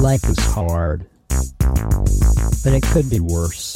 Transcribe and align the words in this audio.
Life 0.00 0.28
was 0.28 0.38
hard, 0.38 1.06
but 1.58 2.72
it 2.72 2.82
could 2.82 3.08
be 3.10 3.20
worse. 3.20 3.74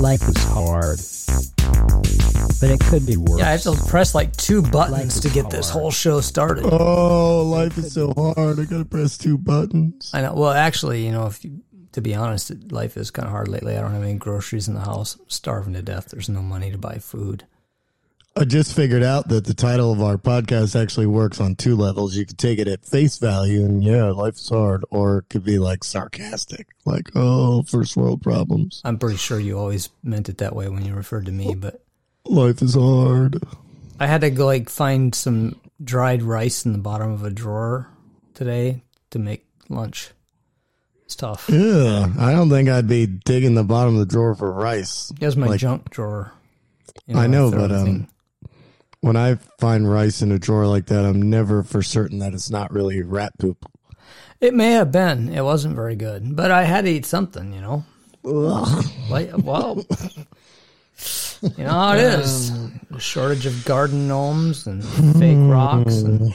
Life 0.00 0.26
was 0.26 0.42
hard, 0.44 0.98
but 2.60 2.70
it 2.70 2.80
could 2.80 3.06
be 3.06 3.16
worse. 3.16 3.38
Yeah, 3.38 3.48
I 3.48 3.52
have 3.52 3.62
to 3.62 3.76
press 3.88 4.14
like 4.14 4.34
two 4.36 4.62
buttons 4.62 5.20
to 5.20 5.28
is 5.28 5.34
get 5.34 5.50
this 5.50 5.70
hard. 5.70 5.80
whole 5.80 5.90
show 5.90 6.20
started. 6.20 6.64
Oh, 6.66 7.42
life 7.46 7.76
is 7.78 7.92
so 7.92 8.12
hard. 8.14 8.58
I 8.58 8.64
gotta 8.64 8.84
press 8.84 9.18
two 9.18 9.38
buttons. 9.38 10.10
I 10.14 10.22
know. 10.22 10.34
Well, 10.34 10.50
actually, 10.52 11.04
you 11.04 11.12
know, 11.12 11.26
if 11.26 11.44
you, 11.44 11.60
to 11.92 12.00
be 12.00 12.14
honest, 12.14 12.50
life 12.72 12.96
is 12.96 13.10
kind 13.10 13.26
of 13.26 13.32
hard 13.32 13.48
lately. 13.48 13.76
I 13.76 13.80
don't 13.82 13.92
have 13.92 14.02
any 14.02 14.14
groceries 14.14 14.68
in 14.68 14.74
the 14.74 14.80
house. 14.80 15.16
I'm 15.20 15.28
starving 15.28 15.74
to 15.74 15.82
death. 15.82 16.08
There's 16.10 16.28
no 16.28 16.42
money 16.42 16.70
to 16.70 16.78
buy 16.78 16.96
food. 16.98 17.44
I 18.36 18.44
just 18.44 18.74
figured 18.74 19.04
out 19.04 19.28
that 19.28 19.44
the 19.44 19.54
title 19.54 19.92
of 19.92 20.02
our 20.02 20.16
podcast 20.18 20.80
actually 20.80 21.06
works 21.06 21.40
on 21.40 21.54
two 21.54 21.76
levels. 21.76 22.16
You 22.16 22.26
could 22.26 22.36
take 22.38 22.58
it 22.58 22.66
at 22.66 22.84
face 22.84 23.16
value 23.18 23.64
and 23.64 23.82
yeah, 23.82 24.06
life 24.10 24.34
is 24.34 24.48
hard, 24.48 24.84
or 24.90 25.18
it 25.18 25.28
could 25.30 25.44
be 25.44 25.60
like 25.60 25.84
sarcastic, 25.84 26.66
like, 26.84 27.10
oh, 27.14 27.62
first 27.62 27.96
world 27.96 28.22
problems. 28.22 28.80
I'm 28.84 28.98
pretty 28.98 29.18
sure 29.18 29.38
you 29.38 29.56
always 29.56 29.88
meant 30.02 30.28
it 30.28 30.38
that 30.38 30.56
way 30.56 30.68
when 30.68 30.84
you 30.84 30.94
referred 30.94 31.26
to 31.26 31.32
me, 31.32 31.54
but 31.54 31.80
Life 32.26 32.60
is 32.62 32.74
hard. 32.74 33.40
I 34.00 34.06
had 34.08 34.22
to 34.22 34.30
go 34.30 34.46
like 34.46 34.68
find 34.70 35.14
some 35.14 35.60
dried 35.82 36.22
rice 36.22 36.64
in 36.64 36.72
the 36.72 36.78
bottom 36.78 37.12
of 37.12 37.22
a 37.22 37.30
drawer 37.30 37.88
today 38.32 38.82
to 39.10 39.18
make 39.20 39.46
lunch. 39.68 40.10
It's 41.04 41.14
tough. 41.14 41.48
Yeah, 41.52 42.08
I 42.18 42.32
don't 42.32 42.48
think 42.50 42.68
I'd 42.68 42.88
be 42.88 43.06
digging 43.06 43.54
the 43.54 43.62
bottom 43.62 43.94
of 43.94 44.00
the 44.00 44.06
drawer 44.12 44.34
for 44.34 44.50
rice. 44.50 45.12
Here's 45.20 45.36
my 45.36 45.46
Like- 45.48 45.60
junk 45.60 45.90
drawer. 45.90 46.32
You 47.06 47.16
I 47.18 47.26
know, 47.26 47.50
but, 47.50 47.70
um, 47.70 48.08
When 49.04 49.16
I 49.16 49.34
find 49.58 49.90
rice 49.90 50.22
in 50.22 50.32
a 50.32 50.38
drawer 50.38 50.66
like 50.66 50.86
that, 50.86 51.04
I'm 51.04 51.28
never 51.28 51.62
for 51.62 51.82
certain 51.82 52.20
that 52.20 52.32
it's 52.32 52.48
not 52.50 52.72
really 52.72 53.02
rat 53.02 53.32
poop. 53.38 53.66
it 54.40 54.54
may 54.54 54.72
have 54.72 54.90
been. 54.90 55.28
It 55.28 55.42
wasn't 55.42 55.74
very 55.74 55.94
good, 55.94 56.34
but 56.34 56.50
I 56.50 56.64
had 56.64 56.86
to 56.86 56.90
eat 56.90 57.04
something. 57.04 57.52
You 57.52 57.60
know. 57.60 57.84
Like, 59.10 59.30
well, 59.36 59.84
you 61.42 61.64
know 61.64 61.70
how 61.70 61.92
it 61.94 62.00
is. 62.20 62.50
Um, 62.50 62.80
A 62.94 62.98
shortage 62.98 63.44
of 63.44 63.64
garden 63.66 64.08
gnomes 64.08 64.66
and 64.66 64.82
fake 65.18 65.36
rocks. 65.38 65.96
And 66.00 66.34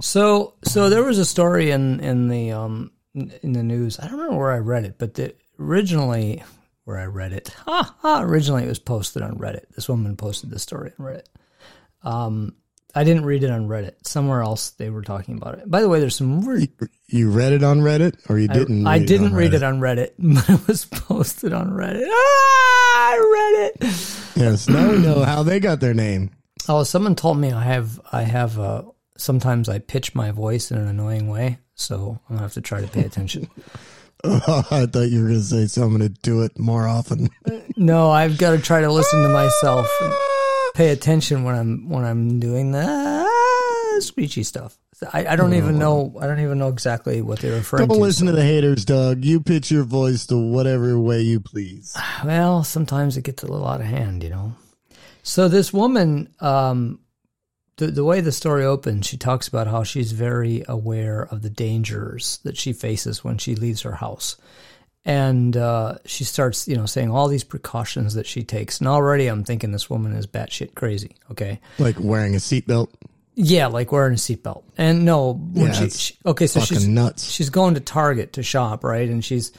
so, 0.00 0.52
so 0.64 0.90
there 0.90 1.02
was 1.04 1.18
a 1.18 1.24
story 1.24 1.70
in 1.70 2.00
in 2.00 2.28
the 2.28 2.52
um 2.52 2.90
in 3.14 3.52
the 3.52 3.62
news. 3.62 3.98
I 3.98 4.02
don't 4.08 4.18
remember 4.18 4.36
where 4.38 4.52
I 4.52 4.58
read 4.58 4.84
it, 4.84 4.96
but 4.98 5.14
the, 5.14 5.34
originally 5.58 6.42
where 6.84 6.98
I 6.98 7.06
read 7.06 7.32
it, 7.32 7.48
ha 7.64 7.94
ha. 8.00 8.20
Originally, 8.22 8.64
it 8.64 8.68
was 8.68 8.78
posted 8.78 9.22
on 9.22 9.38
Reddit. 9.38 9.68
This 9.74 9.88
woman 9.88 10.16
posted 10.16 10.50
this 10.50 10.62
story 10.62 10.92
on 10.98 11.06
Reddit. 11.06 11.24
Um, 12.04 12.56
I 12.94 13.04
didn't 13.04 13.24
read 13.24 13.42
it 13.42 13.50
on 13.50 13.68
Reddit. 13.68 14.06
Somewhere 14.06 14.42
else 14.42 14.70
they 14.70 14.90
were 14.90 15.02
talking 15.02 15.36
about 15.36 15.58
it. 15.58 15.70
By 15.70 15.80
the 15.80 15.88
way, 15.88 15.98
there's 15.98 16.16
some 16.16 16.42
You 17.06 17.30
read 17.30 17.52
it 17.52 17.62
on 17.62 17.80
Reddit, 17.80 18.18
or 18.28 18.38
you 18.38 18.48
didn't? 18.48 18.86
I 18.86 18.98
read 18.98 19.08
didn't 19.08 19.26
on 19.28 19.34
read 19.34 19.54
it 19.54 19.62
on 19.62 19.80
Reddit, 19.80 20.10
but 20.18 20.48
it 20.50 20.66
was 20.66 20.84
posted 20.84 21.52
on 21.52 21.70
Reddit. 21.70 22.06
Ah, 22.06 22.14
I 22.14 23.16
read 23.16 23.70
it. 23.70 24.16
Yes, 24.36 24.68
now 24.68 24.90
we 24.90 24.98
know 24.98 25.22
how 25.22 25.42
they 25.42 25.58
got 25.60 25.80
their 25.80 25.94
name. 25.94 26.30
Oh, 26.68 26.82
someone 26.82 27.14
told 27.14 27.38
me 27.38 27.50
I 27.52 27.64
have 27.64 28.00
I 28.12 28.22
have 28.22 28.58
uh 28.58 28.82
sometimes 29.16 29.68
I 29.68 29.78
pitch 29.78 30.14
my 30.14 30.30
voice 30.30 30.70
in 30.70 30.76
an 30.76 30.88
annoying 30.88 31.28
way, 31.28 31.58
so 31.74 32.20
I'm 32.28 32.36
gonna 32.36 32.42
have 32.42 32.54
to 32.54 32.60
try 32.60 32.80
to 32.82 32.88
pay 32.88 33.04
attention. 33.04 33.48
I 34.24 34.86
thought 34.86 35.08
you 35.10 35.22
were 35.22 35.28
going 35.30 35.40
to 35.40 35.44
say 35.44 35.66
so. 35.66 35.82
I'm 35.82 35.98
to 35.98 36.08
do 36.08 36.42
it 36.42 36.56
more 36.56 36.86
often. 36.86 37.28
no, 37.76 38.08
I've 38.08 38.38
got 38.38 38.52
to 38.52 38.58
try 38.58 38.80
to 38.80 38.92
listen 38.92 39.20
to 39.20 39.28
myself 39.28 39.88
and 40.00 40.12
pay 40.74 40.90
attention 40.90 41.44
when 41.44 41.54
I'm 41.54 41.88
when 41.88 42.04
I'm 42.04 42.40
doing 42.40 42.72
the 42.72 42.84
ah, 42.86 44.00
screechy 44.00 44.42
stuff. 44.42 44.78
I, 45.12 45.26
I 45.26 45.36
don't 45.36 45.54
even 45.54 45.78
know 45.78 46.14
I 46.20 46.26
don't 46.26 46.40
even 46.40 46.58
know 46.58 46.68
exactly 46.68 47.22
what 47.22 47.40
they're 47.40 47.56
referring 47.56 47.88
Don't 47.88 47.96
to. 47.96 48.02
listen 48.02 48.26
to 48.26 48.32
the 48.32 48.44
haters, 48.44 48.84
Doug. 48.84 49.24
You 49.24 49.40
pitch 49.40 49.70
your 49.70 49.84
voice 49.84 50.26
to 50.26 50.36
whatever 50.36 50.98
way 50.98 51.22
you 51.22 51.40
please. 51.40 51.96
Well, 52.24 52.62
sometimes 52.62 53.16
it 53.16 53.24
gets 53.24 53.42
a 53.42 53.46
little 53.48 53.66
out 53.66 53.80
of 53.80 53.86
hand, 53.86 54.22
you 54.22 54.30
know. 54.30 54.54
So 55.24 55.48
this 55.48 55.72
woman, 55.72 56.32
um, 56.40 57.00
the 57.76 57.88
the 57.88 58.04
way 58.04 58.20
the 58.20 58.32
story 58.32 58.64
opens, 58.64 59.06
she 59.06 59.16
talks 59.16 59.48
about 59.48 59.66
how 59.66 59.82
she's 59.82 60.12
very 60.12 60.62
aware 60.68 61.22
of 61.22 61.42
the 61.42 61.50
dangers 61.50 62.38
that 62.44 62.56
she 62.56 62.72
faces 62.72 63.24
when 63.24 63.38
she 63.38 63.56
leaves 63.56 63.82
her 63.82 63.96
house, 63.96 64.36
and 65.04 65.56
uh, 65.56 65.98
she 66.04 66.24
starts, 66.24 66.68
you 66.68 66.76
know, 66.76 66.86
saying 66.86 67.10
all 67.10 67.28
these 67.28 67.44
precautions 67.44 68.14
that 68.14 68.26
she 68.26 68.42
takes. 68.44 68.78
And 68.78 68.88
already, 68.88 69.26
I'm 69.26 69.44
thinking 69.44 69.72
this 69.72 69.90
woman 69.90 70.12
is 70.12 70.26
batshit 70.26 70.74
crazy. 70.74 71.16
Okay, 71.30 71.60
Like 71.78 71.96
wearing 71.98 72.34
a 72.34 72.38
seatbelt. 72.38 72.88
yeah, 73.34 73.66
like 73.66 73.90
wearing 73.90 74.12
a 74.14 74.16
seatbelt. 74.16 74.62
And 74.78 75.04
no, 75.04 75.32
when 75.34 75.66
Yeah, 75.66 75.72
she, 75.72 75.90
she 75.90 76.14
okay, 76.24 76.46
so 76.46 76.60
she's 76.60 76.86
nuts. 76.86 77.28
she's 77.28 77.50
going 77.50 77.74
to 77.74 77.80
Target 77.80 78.34
to 78.34 78.42
shop, 78.42 78.84
right? 78.84 79.08
And 79.08 79.24
she's 79.24 79.50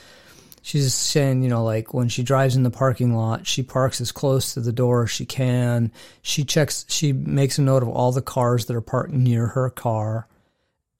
she's 0.62 0.94
saying, 0.94 1.44
you 1.44 1.50
know, 1.50 1.66
like 1.66 1.94
when 1.94 2.08
she 2.08 2.24
drives 2.24 2.56
in 2.56 2.64
the 2.64 2.72
parking 2.72 3.14
lot, 3.14 3.46
she 3.46 3.64
parks 3.64 4.00
as 4.00 4.14
close 4.14 4.54
to 4.54 4.62
the 4.62 4.72
door 4.72 5.04
as 5.04 5.12
she 5.12 5.26
can. 5.26 5.92
She 6.22 6.46
checks, 6.46 6.86
she 6.88 7.12
makes 7.12 7.58
a 7.58 7.62
note 7.64 7.84
of 7.84 7.90
all 7.90 8.14
the 8.14 8.22
cars 8.22 8.68
that 8.68 8.76
are 8.78 8.82
parked 8.82 9.12
near 9.12 9.48
her 9.48 9.70
car. 9.70 10.26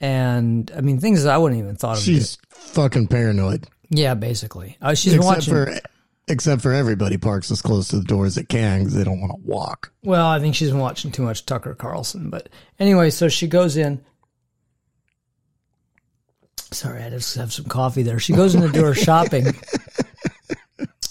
And 0.02 0.70
I 0.76 0.82
mean, 0.82 1.00
things 1.00 1.24
that 1.24 1.34
I 1.34 1.38
wouldn't 1.38 1.62
even 1.62 1.76
thought 1.78 1.96
of. 1.98 2.04
She's 2.04 2.38
fucking 2.50 3.08
paranoid. 3.08 3.68
Yeah, 3.90 4.14
basically. 4.14 4.78
Uh, 4.82 4.94
she's 4.94 5.14
except 5.14 5.36
watching. 5.36 5.54
for 5.54 5.80
except 6.28 6.62
for 6.62 6.72
everybody 6.72 7.18
parks 7.18 7.52
as 7.52 7.62
close 7.62 7.90
to 7.90 7.98
the 7.98 8.04
door 8.04 8.26
as 8.26 8.36
they 8.36 8.44
can 8.44 8.80
because 8.80 8.94
they 8.94 9.04
don't 9.04 9.20
want 9.20 9.34
to 9.34 9.48
walk. 9.48 9.92
Well, 10.04 10.28
I 10.28 10.40
think 10.40 10.56
she's 10.56 10.70
been 10.70 10.80
watching 10.80 11.12
too 11.12 11.24
much 11.24 11.46
Tucker 11.46 11.76
Carlson. 11.76 12.30
But 12.30 12.50
anyway, 12.80 13.10
so 13.10 13.30
she 13.30 13.48
goes 13.48 13.78
in. 13.78 14.04
Sorry, 16.72 17.04
I 17.04 17.10
just 17.10 17.36
have 17.36 17.54
some 17.54 17.66
coffee 17.66 18.04
there. 18.04 18.20
She 18.20 18.34
goes 18.34 18.56
in 18.56 18.62
to 18.62 18.70
do 18.70 18.84
her 18.84 18.96
shopping. 18.96 19.48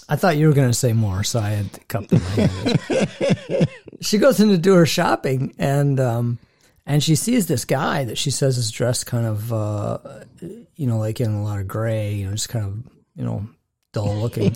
I 0.09 0.15
thought 0.17 0.35
you 0.35 0.47
were 0.47 0.53
going 0.53 0.69
to 0.69 0.73
say 0.73 0.93
more, 0.93 1.23
so 1.23 1.39
I 1.39 1.51
had 1.51 1.73
to 1.73 1.79
cut 1.85 2.09
the 2.09 3.67
She 4.01 4.17
goes 4.17 4.39
in 4.41 4.49
to 4.49 4.57
do 4.57 4.73
her 4.73 4.85
shopping, 4.85 5.55
and 5.57 5.99
um, 5.99 6.37
and 6.85 7.01
she 7.01 7.15
sees 7.15 7.47
this 7.47 7.63
guy 7.63 8.03
that 8.03 8.17
she 8.17 8.29
says 8.29 8.57
is 8.57 8.69
dressed 8.69 9.05
kind 9.05 9.25
of, 9.25 9.53
uh, 9.53 9.97
you 10.75 10.87
know, 10.87 10.97
like 10.97 11.19
in 11.21 11.31
a 11.31 11.43
lot 11.43 11.59
of 11.59 11.67
gray, 11.67 12.15
you 12.15 12.25
know, 12.25 12.31
just 12.31 12.49
kind 12.49 12.65
of, 12.65 12.93
you 13.15 13.23
know, 13.23 13.47
dull 13.91 14.15
looking. 14.15 14.55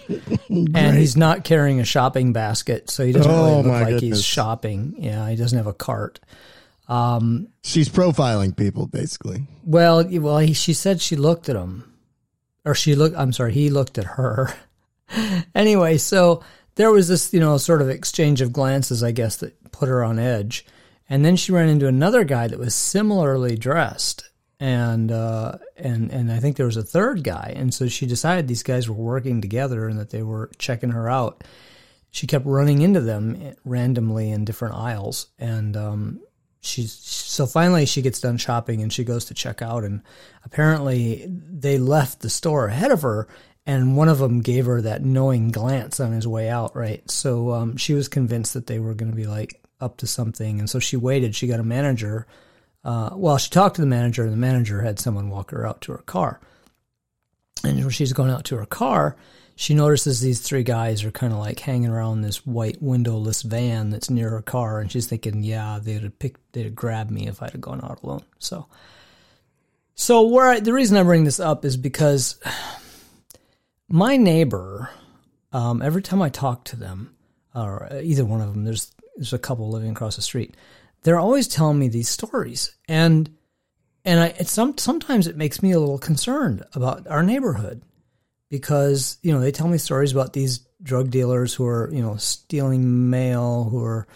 and 0.49 0.97
he's 0.97 1.15
not 1.17 1.43
carrying 1.43 1.79
a 1.79 1.85
shopping 1.85 2.33
basket, 2.33 2.89
so 2.89 3.05
he 3.05 3.11
doesn't 3.11 3.31
really 3.31 3.51
Oh, 3.51 3.61
look 3.61 3.65
like 3.67 3.99
he's 3.99 4.23
shopping. 4.23 4.95
Yeah, 4.97 5.29
he 5.29 5.35
doesn't 5.35 5.57
have 5.57 5.67
a 5.67 5.73
cart. 5.73 6.19
Um, 6.87 7.49
She's 7.63 7.89
profiling 7.89 8.55
people 8.55 8.87
basically. 8.87 9.43
Well, 9.63 10.07
well, 10.19 10.39
he, 10.39 10.53
she 10.53 10.73
said 10.73 11.01
she 11.01 11.15
looked 11.15 11.49
at 11.49 11.55
him, 11.55 11.93
or 12.65 12.73
she 12.75 12.95
looked. 12.95 13.17
I'm 13.17 13.33
sorry, 13.33 13.53
he 13.53 13.69
looked 13.69 13.97
at 13.97 14.05
her. 14.05 14.53
anyway, 15.55 15.97
so 15.97 16.43
there 16.75 16.91
was 16.91 17.07
this, 17.07 17.33
you 17.33 17.39
know, 17.39 17.57
sort 17.57 17.81
of 17.81 17.89
exchange 17.89 18.39
of 18.41 18.53
glances, 18.53 19.03
I 19.03 19.11
guess, 19.11 19.37
that 19.37 19.71
put 19.71 19.89
her 19.89 20.03
on 20.03 20.19
edge. 20.19 20.65
And 21.09 21.23
then 21.23 21.35
she 21.35 21.51
ran 21.51 21.69
into 21.69 21.87
another 21.87 22.23
guy 22.23 22.47
that 22.47 22.59
was 22.59 22.75
similarly 22.75 23.55
dressed, 23.55 24.29
and 24.59 25.11
uh, 25.11 25.57
and 25.75 26.11
and 26.11 26.31
I 26.31 26.39
think 26.39 26.57
there 26.57 26.65
was 26.65 26.77
a 26.77 26.83
third 26.83 27.23
guy, 27.23 27.53
and 27.55 27.73
so 27.73 27.87
she 27.87 28.05
decided 28.05 28.47
these 28.47 28.63
guys 28.63 28.89
were 28.89 28.95
working 28.95 29.41
together 29.41 29.87
and 29.87 29.99
that 29.99 30.09
they 30.09 30.23
were 30.23 30.49
checking 30.57 30.91
her 30.91 31.09
out. 31.09 31.43
She 32.11 32.25
kept 32.25 32.45
running 32.45 32.81
into 32.81 33.01
them 33.01 33.55
randomly 33.63 34.31
in 34.31 34.45
different 34.45 34.75
aisles, 34.75 35.27
and 35.37 35.77
um, 35.77 36.21
she's 36.67 36.93
so 36.93 37.45
finally 37.45 37.85
she 37.85 38.01
gets 38.01 38.19
done 38.19 38.37
shopping 38.37 38.81
and 38.81 38.91
she 38.91 39.03
goes 39.03 39.25
to 39.25 39.33
check 39.33 39.61
out 39.61 39.83
and 39.83 40.01
apparently 40.43 41.25
they 41.27 41.77
left 41.77 42.21
the 42.21 42.29
store 42.29 42.67
ahead 42.67 42.91
of 42.91 43.01
her 43.01 43.27
and 43.65 43.97
one 43.97 44.09
of 44.09 44.17
them 44.19 44.41
gave 44.41 44.65
her 44.65 44.81
that 44.81 45.03
knowing 45.03 45.51
glance 45.51 45.99
on 45.99 46.11
his 46.11 46.27
way 46.27 46.49
out 46.49 46.75
right 46.75 47.09
so 47.09 47.51
um, 47.51 47.77
she 47.77 47.93
was 47.93 48.07
convinced 48.07 48.53
that 48.53 48.67
they 48.67 48.79
were 48.79 48.93
going 48.93 49.11
to 49.11 49.15
be 49.15 49.27
like 49.27 49.61
up 49.79 49.97
to 49.97 50.07
something 50.07 50.59
and 50.59 50.69
so 50.69 50.79
she 50.79 50.97
waited 50.97 51.35
she 51.35 51.47
got 51.47 51.59
a 51.59 51.63
manager 51.63 52.27
uh, 52.87 53.11
well 53.13 53.37
she 53.37 53.51
talked 53.51 53.75
to 53.75 53.81
the 53.81 53.87
manager 53.87 54.23
and 54.23 54.33
the 54.33 54.37
manager 54.37 54.81
had 54.81 54.97
someone 54.97 55.29
walk 55.29 55.51
her 55.51 55.67
out 55.67 55.81
to 55.81 55.91
her 55.91 55.99
car 55.99 56.39
and 57.63 57.77
when 57.77 57.89
she's 57.91 58.13
going 58.13 58.31
out 58.31 58.45
to 58.45 58.55
her 58.55 58.65
car 58.65 59.15
she 59.59 59.73
notices 59.73 60.21
these 60.21 60.39
three 60.39 60.61
guys 60.61 61.03
are 61.03 61.09
kind 61.09 61.33
of 61.33 61.39
like 61.39 61.59
hanging 61.59 61.89
around 61.89 62.21
this 62.21 62.45
white 62.45 62.79
windowless 62.79 63.41
van 63.41 63.89
that's 63.89 64.07
near 64.07 64.29
her 64.29 64.43
car, 64.43 64.79
and 64.79 64.91
she's 64.91 65.07
thinking, 65.07 65.41
"Yeah, 65.41 65.79
they'd 65.81 66.03
have 66.03 66.19
picked, 66.19 66.39
they'd 66.53 66.65
have 66.65 66.75
grabbed 66.75 67.09
me 67.09 67.27
if 67.27 67.41
I'd 67.41 67.53
have 67.53 67.61
gone 67.61 67.83
out 67.83 68.03
alone." 68.03 68.21
So, 68.37 68.67
so 69.95 70.27
where 70.27 70.47
I, 70.47 70.59
the 70.59 70.73
reason 70.73 70.95
I 70.95 71.01
bring 71.01 71.23
this 71.23 71.39
up 71.39 71.65
is 71.65 71.75
because 71.75 72.39
my 73.89 74.15
neighbor, 74.15 74.91
um, 75.51 75.81
every 75.81 76.03
time 76.03 76.21
I 76.21 76.29
talk 76.29 76.65
to 76.65 76.75
them, 76.75 77.15
or 77.55 77.89
either 77.91 78.25
one 78.25 78.41
of 78.41 78.53
them, 78.53 78.63
there's 78.63 78.91
there's 79.15 79.33
a 79.33 79.39
couple 79.39 79.71
living 79.71 79.89
across 79.89 80.17
the 80.17 80.21
street, 80.21 80.53
they're 81.03 81.19
always 81.19 81.47
telling 81.47 81.79
me 81.79 81.87
these 81.87 82.09
stories, 82.09 82.75
and 82.87 83.29
and 84.05 84.19
I 84.19 84.27
it's 84.39 84.51
some 84.51 84.77
sometimes 84.77 85.27
it 85.27 85.37
makes 85.37 85.61
me 85.61 85.71
a 85.71 85.79
little 85.79 85.99
concerned 85.99 86.63
about 86.73 87.07
our 87.07 87.23
neighborhood 87.23 87.81
because 88.49 89.17
you 89.21 89.33
know 89.33 89.39
they 89.39 89.51
tell 89.51 89.67
me 89.67 89.77
stories 89.77 90.11
about 90.11 90.33
these 90.33 90.59
drug 90.81 91.09
dealers 91.11 91.53
who 91.53 91.65
are 91.65 91.89
you 91.91 92.01
know 92.01 92.15
stealing 92.17 93.09
mail, 93.09 93.65
who 93.65 93.83
are 93.83 94.07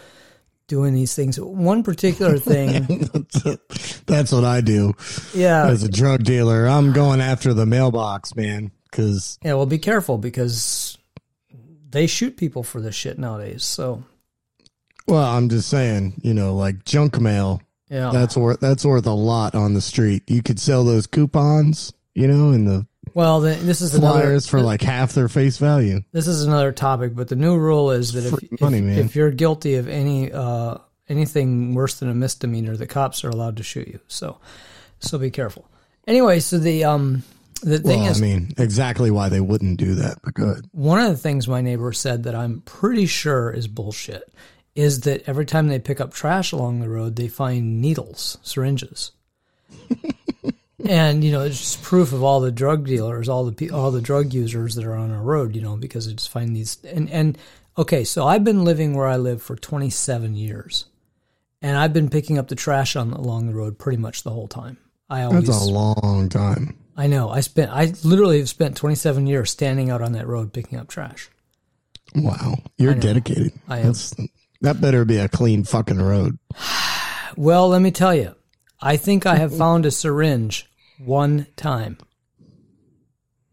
doing 0.66 0.94
these 0.94 1.14
things. 1.14 1.38
One 1.38 1.82
particular 1.82 2.38
thing, 2.38 3.08
That's 4.06 4.32
what 4.32 4.44
I 4.44 4.60
do 4.60 4.94
yeah, 5.34 5.66
as 5.66 5.82
a 5.82 5.90
drug 5.90 6.24
dealer. 6.24 6.66
I'm 6.66 6.92
going 6.92 7.20
after 7.20 7.54
the 7.54 7.66
mailbox, 7.66 8.34
man, 8.34 8.72
because 8.90 9.38
yeah. 9.42 9.54
Well, 9.54 9.66
be 9.66 9.78
careful 9.78 10.18
because 10.18 10.96
they 11.90 12.06
shoot 12.06 12.36
people 12.36 12.62
for 12.62 12.80
this 12.80 12.94
shit 12.94 13.18
nowadays. 13.18 13.64
So 13.64 14.04
well, 15.06 15.24
I'm 15.24 15.48
just 15.48 15.68
saying, 15.68 16.14
you 16.22 16.34
know, 16.34 16.54
like 16.54 16.84
junk 16.84 17.20
mail. 17.20 17.60
yeah, 17.88 18.10
That's 18.12 18.36
worth 18.36 18.60
that's 18.60 18.84
worth 18.84 19.06
a 19.06 19.12
lot 19.12 19.54
on 19.54 19.74
the 19.74 19.80
street. 19.80 20.22
You 20.28 20.42
could 20.42 20.58
sell 20.60 20.84
those 20.84 21.06
coupons, 21.06 21.92
you 22.14 22.26
know, 22.28 22.50
and 22.50 22.66
the 22.66 22.86
well, 23.14 23.40
the, 23.40 23.54
this 23.54 23.80
is 23.80 23.94
another 23.94 24.20
flyers 24.20 24.48
for 24.48 24.60
like 24.60 24.80
half 24.80 25.12
their 25.12 25.28
face 25.28 25.58
value. 25.58 26.00
this 26.12 26.26
is 26.26 26.44
another 26.44 26.72
topic. 26.72 27.14
But 27.14 27.28
the 27.28 27.36
new 27.36 27.58
rule 27.58 27.90
is 27.90 28.12
that 28.12 28.24
if 28.24 28.60
money, 28.60 28.78
if, 28.78 29.06
if 29.06 29.16
you're 29.16 29.30
guilty 29.30 29.74
of 29.74 29.88
any 29.88 30.32
uh, 30.32 30.78
anything 31.08 31.74
worse 31.74 31.98
than 31.98 32.08
a 32.08 32.14
misdemeanor, 32.14 32.76
the 32.76 32.86
cops 32.86 33.24
are 33.24 33.28
allowed 33.28 33.56
to 33.58 33.62
shoot 33.62 33.88
you. 33.88 34.00
So 34.08 34.38
so 35.00 35.18
be 35.18 35.30
careful. 35.30 35.68
Anyway, 36.06 36.40
so 36.40 36.58
the 36.58 36.84
um 36.84 37.22
the 37.62 37.78
thing 37.78 38.00
Well, 38.00 38.10
is, 38.10 38.18
I 38.20 38.24
mean, 38.24 38.52
exactly 38.58 39.10
why 39.10 39.28
they 39.28 39.40
wouldn't 39.40 39.78
do 39.78 39.94
that, 39.96 40.18
but 40.24 40.34
good. 40.34 40.66
one 40.72 40.98
of 41.00 41.10
the 41.10 41.16
things 41.16 41.46
my 41.46 41.60
neighbor 41.60 41.92
said 41.92 42.24
that 42.24 42.34
I'm 42.34 42.60
pretty 42.62 43.06
sure 43.06 43.50
is 43.50 43.68
bullshit 43.68 44.32
is 44.74 45.00
that 45.00 45.28
every 45.28 45.46
time 45.46 45.68
they 45.68 45.78
pick 45.78 46.00
up 46.00 46.12
trash 46.12 46.52
along 46.52 46.80
the 46.80 46.88
road, 46.88 47.16
they 47.16 47.28
find 47.28 47.80
needles, 47.80 48.38
syringes. 48.42 49.12
and 50.86 51.22
you 51.22 51.32
know, 51.32 51.42
it's 51.42 51.58
just 51.58 51.82
proof 51.82 52.12
of 52.12 52.22
all 52.22 52.40
the 52.40 52.52
drug 52.52 52.86
dealers, 52.86 53.28
all 53.28 53.50
the 53.50 53.70
all 53.70 53.90
the 53.90 54.00
drug 54.00 54.32
users 54.32 54.74
that 54.74 54.84
are 54.84 54.94
on 54.94 55.10
our 55.10 55.22
road, 55.22 55.54
you 55.54 55.62
know, 55.62 55.76
because 55.76 56.06
they 56.06 56.14
just 56.14 56.30
find 56.30 56.56
these 56.56 56.82
and 56.84 57.10
and 57.10 57.38
okay, 57.76 58.04
so 58.04 58.26
I've 58.26 58.44
been 58.44 58.64
living 58.64 58.94
where 58.94 59.06
I 59.06 59.16
live 59.16 59.42
for 59.42 59.56
27 59.56 60.34
years. 60.34 60.86
And 61.64 61.76
I've 61.76 61.92
been 61.92 62.10
picking 62.10 62.38
up 62.38 62.48
the 62.48 62.56
trash 62.56 62.96
on 62.96 63.12
along 63.12 63.46
the 63.46 63.54
road 63.54 63.78
pretty 63.78 63.96
much 63.96 64.24
the 64.24 64.30
whole 64.30 64.48
time. 64.48 64.78
I 65.08 65.22
always 65.22 65.46
That's 65.46 65.64
a 65.64 65.70
long 65.70 66.28
time. 66.28 66.76
I 66.96 67.06
know. 67.06 67.30
I 67.30 67.40
spent 67.40 67.70
I 67.70 67.92
literally 68.02 68.38
have 68.38 68.48
spent 68.48 68.76
27 68.76 69.26
years 69.26 69.50
standing 69.50 69.90
out 69.90 70.02
on 70.02 70.12
that 70.12 70.26
road 70.26 70.52
picking 70.52 70.78
up 70.78 70.88
trash. 70.88 71.28
Wow, 72.14 72.56
you're 72.76 72.94
dedicated. 72.94 73.52
I 73.68 73.78
am. 73.78 73.86
That's, 73.86 74.14
that 74.62 74.80
better 74.80 75.04
be 75.04 75.18
a 75.18 75.28
clean 75.28 75.64
fucking 75.64 76.00
road. 76.00 76.38
Well, 77.34 77.68
let 77.68 77.80
me 77.80 77.90
tell 77.90 78.14
you. 78.14 78.34
I 78.78 78.98
think 78.98 79.24
I 79.24 79.36
have 79.36 79.56
found 79.56 79.86
a 79.86 79.90
syringe 79.90 80.70
one 80.98 81.46
time. 81.56 81.96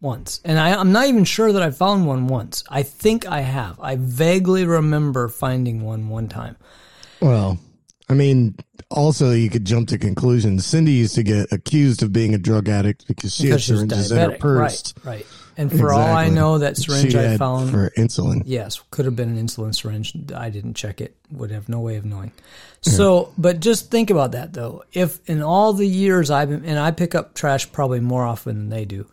Once. 0.02 0.40
And 0.44 0.58
I, 0.58 0.74
I'm 0.78 0.92
not 0.92 1.06
even 1.06 1.24
sure 1.24 1.50
that 1.52 1.62
I 1.62 1.70
found 1.70 2.06
one 2.06 2.26
once. 2.26 2.62
I 2.68 2.82
think 2.82 3.26
I 3.26 3.40
have. 3.40 3.80
I 3.80 3.96
vaguely 3.96 4.66
remember 4.66 5.28
finding 5.28 5.82
one 5.82 6.10
one 6.10 6.28
time. 6.28 6.58
Well, 7.22 7.58
I 8.10 8.14
mean, 8.14 8.56
also 8.90 9.30
you 9.30 9.48
could 9.50 9.64
jump 9.64 9.88
to 9.88 9.98
conclusions. 9.98 10.66
Cindy 10.66 10.92
used 10.92 11.14
to 11.14 11.22
get 11.22 11.52
accused 11.52 12.02
of 12.02 12.12
being 12.12 12.34
a 12.34 12.38
drug 12.38 12.68
addict 12.68 13.06
because 13.06 13.34
she 13.34 13.44
Because 13.44 13.66
had 13.66 13.76
syringes 13.76 14.12
in 14.12 14.30
her 14.30 14.36
purse. 14.36 14.94
Right, 15.04 15.16
right. 15.16 15.26
And 15.60 15.70
for 15.70 15.92
all 15.92 16.00
I 16.00 16.30
know, 16.30 16.56
that 16.56 16.78
syringe 16.78 17.14
I 17.14 17.36
found 17.36 17.70
for 17.70 17.90
insulin. 17.90 18.42
Yes, 18.46 18.80
could 18.90 19.04
have 19.04 19.14
been 19.14 19.36
an 19.36 19.46
insulin 19.46 19.74
syringe. 19.74 20.16
I 20.34 20.48
didn't 20.48 20.72
check 20.72 21.02
it. 21.02 21.14
Would 21.32 21.50
have 21.50 21.68
no 21.68 21.80
way 21.80 21.96
of 21.96 22.06
knowing. 22.06 22.32
So, 22.80 23.34
but 23.36 23.60
just 23.60 23.90
think 23.90 24.08
about 24.08 24.32
that 24.32 24.54
though. 24.54 24.84
If 24.94 25.20
in 25.28 25.42
all 25.42 25.74
the 25.74 25.86
years 25.86 26.30
I've 26.30 26.48
been, 26.48 26.64
and 26.64 26.78
I 26.78 26.92
pick 26.92 27.14
up 27.14 27.34
trash 27.34 27.70
probably 27.72 28.00
more 28.00 28.24
often 28.24 28.56
than 28.56 28.68
they 28.70 28.86
do. 28.86 29.06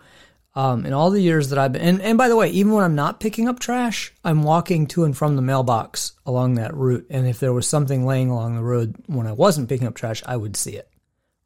Um, 0.55 0.85
in 0.85 0.93
all 0.93 1.11
the 1.11 1.21
years 1.21 1.49
that 1.49 1.59
I've 1.59 1.73
been, 1.73 1.81
and, 1.81 2.01
and 2.01 2.17
by 2.17 2.29
the 2.29 2.35
way, 2.37 2.49
even 2.49 2.71
when 2.71 2.83
I'm 2.83 2.95
not 2.95 3.19
picking 3.19 3.49
up 3.49 3.59
trash, 3.59 4.13
I'm 4.23 4.41
walking 4.41 4.87
to 4.87 5.03
and 5.03 5.15
from 5.15 5.35
the 5.35 5.41
mailbox 5.41 6.13
along 6.25 6.55
that 6.55 6.73
route. 6.73 7.05
And 7.11 7.27
if 7.27 7.39
there 7.39 7.53
was 7.53 7.67
something 7.67 8.05
laying 8.05 8.29
along 8.29 8.55
the 8.55 8.63
road 8.63 8.95
when 9.05 9.27
I 9.27 9.33
wasn't 9.33 9.69
picking 9.69 9.85
up 9.85 9.95
trash, 9.95 10.23
I 10.25 10.37
would 10.37 10.55
see 10.55 10.77
it. 10.77 10.89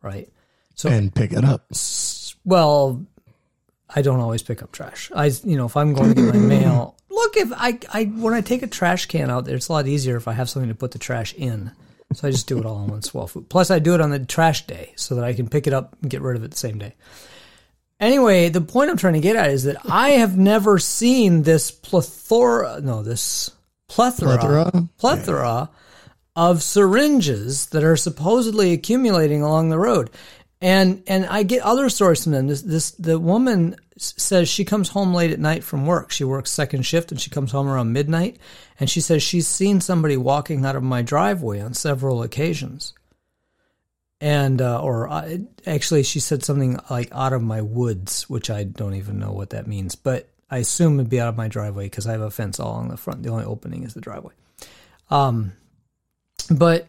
Right. 0.03 0.29
So 0.75 0.89
and 0.89 1.13
pick 1.13 1.33
it 1.33 1.43
up. 1.43 1.65
well, 2.45 3.05
I 3.95 4.01
don't 4.01 4.19
always 4.19 4.41
pick 4.43 4.61
up 4.63 4.71
trash. 4.71 5.11
I, 5.15 5.25
you 5.43 5.57
know, 5.57 5.65
if 5.65 5.75
I'm 5.75 5.93
going 5.93 6.09
to 6.09 6.15
get 6.15 6.33
my 6.33 6.39
mail, 6.39 6.95
look, 7.09 7.37
if 7.37 7.51
I, 7.53 7.79
I, 7.93 8.05
when 8.05 8.33
I 8.33 8.41
take 8.41 8.63
a 8.63 8.67
trash 8.67 9.05
can 9.07 9.29
out 9.29 9.45
there, 9.45 9.55
it's 9.55 9.67
a 9.67 9.73
lot 9.73 9.87
easier 9.87 10.15
if 10.17 10.27
I 10.27 10.33
have 10.33 10.49
something 10.49 10.69
to 10.69 10.75
put 10.75 10.91
the 10.91 10.99
trash 10.99 11.33
in. 11.33 11.71
So 12.13 12.27
I 12.27 12.31
just 12.31 12.47
do 12.47 12.57
it 12.59 12.65
all 12.65 12.83
in 12.83 12.89
one 12.89 13.01
swell 13.01 13.27
food. 13.27 13.47
Plus, 13.49 13.71
I 13.71 13.79
do 13.79 13.93
it 13.95 14.01
on 14.01 14.09
the 14.09 14.19
trash 14.19 14.67
day 14.67 14.93
so 14.97 15.15
that 15.15 15.23
I 15.23 15.33
can 15.33 15.47
pick 15.47 15.65
it 15.65 15.73
up 15.73 15.95
and 16.01 16.11
get 16.11 16.21
rid 16.21 16.35
of 16.35 16.43
it 16.43 16.51
the 16.51 16.57
same 16.57 16.77
day. 16.77 16.93
Anyway, 18.01 18.49
the 18.49 18.61
point 18.61 18.89
I'm 18.89 18.97
trying 18.97 19.13
to 19.13 19.19
get 19.19 19.35
at 19.35 19.51
is 19.51 19.63
that 19.63 19.77
I 19.89 20.11
have 20.11 20.37
never 20.37 20.79
seen 20.79 21.43
this 21.43 21.69
plethora, 21.71 22.81
no, 22.81 23.03
this 23.03 23.51
plethora, 23.87 24.37
Plethora? 24.37 24.89
plethora 24.97 25.69
of 26.35 26.63
syringes 26.63 27.67
that 27.67 27.83
are 27.83 27.95
supposedly 27.97 28.73
accumulating 28.73 29.41
along 29.41 29.69
the 29.69 29.77
road. 29.77 30.09
And 30.61 31.01
and 31.07 31.25
I 31.25 31.41
get 31.41 31.63
other 31.63 31.89
stories 31.89 32.23
from 32.23 32.33
them. 32.33 32.47
This 32.47 32.61
this 32.61 32.91
the 32.91 33.17
woman 33.17 33.75
says 33.97 34.47
she 34.47 34.63
comes 34.63 34.89
home 34.89 35.13
late 35.13 35.31
at 35.31 35.39
night 35.39 35.63
from 35.63 35.87
work. 35.87 36.11
She 36.11 36.23
works 36.23 36.51
second 36.51 36.83
shift 36.83 37.11
and 37.11 37.19
she 37.19 37.31
comes 37.31 37.51
home 37.51 37.67
around 37.67 37.93
midnight. 37.93 38.37
And 38.79 38.89
she 38.89 39.01
says 39.01 39.23
she's 39.23 39.47
seen 39.47 39.81
somebody 39.81 40.17
walking 40.17 40.63
out 40.65 40.75
of 40.75 40.83
my 40.83 41.01
driveway 41.01 41.61
on 41.61 41.73
several 41.73 42.21
occasions. 42.21 42.93
And 44.19 44.61
uh, 44.61 44.79
or 44.81 45.09
uh, 45.09 45.37
actually, 45.65 46.03
she 46.03 46.19
said 46.19 46.43
something 46.43 46.79
like 46.91 47.09
out 47.11 47.33
of 47.33 47.41
my 47.41 47.61
woods, 47.61 48.29
which 48.29 48.51
I 48.51 48.63
don't 48.63 48.93
even 48.93 49.17
know 49.17 49.31
what 49.31 49.49
that 49.49 49.65
means. 49.65 49.95
But 49.95 50.29
I 50.47 50.59
assume 50.59 50.99
it'd 50.99 51.09
be 51.09 51.19
out 51.19 51.29
of 51.29 51.37
my 51.37 51.47
driveway 51.47 51.85
because 51.85 52.05
I 52.05 52.11
have 52.11 52.21
a 52.21 52.29
fence 52.29 52.59
all 52.59 52.73
along 52.73 52.89
the 52.89 52.97
front. 52.97 53.23
The 53.23 53.29
only 53.29 53.45
opening 53.45 53.83
is 53.83 53.95
the 53.95 54.01
driveway. 54.01 54.33
Um, 55.09 55.53
but 56.51 56.87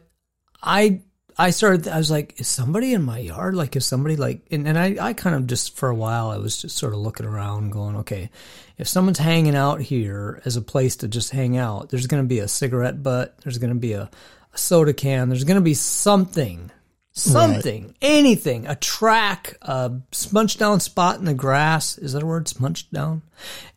I 0.63 1.01
I 1.39 1.51
started 1.51 1.89
I 1.89 1.99
was 1.99 2.11
like, 2.11 2.41
is 2.41 2.49
somebody 2.49 2.93
in 2.93 3.03
my 3.03 3.19
yard? 3.19 3.55
Like 3.55 3.77
is 3.77 3.87
somebody 3.87 4.17
like 4.17 4.41
and, 4.51 4.67
and 4.67 4.79
I, 4.79 4.97
I 5.01 5.13
kind 5.13 5.37
of 5.37 5.47
just 5.47 5.77
for 5.77 5.89
a 5.89 5.95
while 5.95 6.31
I 6.31 6.39
was 6.39 6.61
just 6.61 6.77
sort 6.77 6.93
of 6.93 7.01
looking 7.01 7.27
around 7.27 7.71
going, 7.71 7.97
okay, 7.97 8.31
if 8.79 8.89
someone's 8.89 9.19
hanging 9.19 9.55
out 9.55 9.81
here 9.81 10.41
as 10.45 10.57
a 10.57 10.63
place 10.63 10.97
to 10.97 11.09
just 11.09 11.31
hang 11.31 11.57
out, 11.57 11.91
there's 11.91 12.07
gonna 12.07 12.25
be 12.25 12.41
a 12.41 12.49
cigarette 12.49 13.03
butt, 13.03 13.37
there's 13.43 13.59
gonna 13.59 13.75
be 13.75 13.93
a, 13.93 14.11
a 14.53 14.59
soda 14.59 14.93
can, 14.93 15.29
there's 15.29 15.45
gonna 15.45 15.61
be 15.61 15.75
something. 15.75 16.71
Something, 17.15 17.95
anything, 18.01 18.67
a 18.67 18.75
track, 18.75 19.59
a 19.61 19.93
smudged 20.13 20.59
down 20.59 20.81
spot 20.81 21.19
in 21.19 21.27
the 21.27 21.35
grass. 21.35 21.99
Is 21.99 22.15
that 22.15 22.23
a 22.23 22.27
word? 22.27 22.49
Smudged 22.49 22.91
down? 22.91 23.21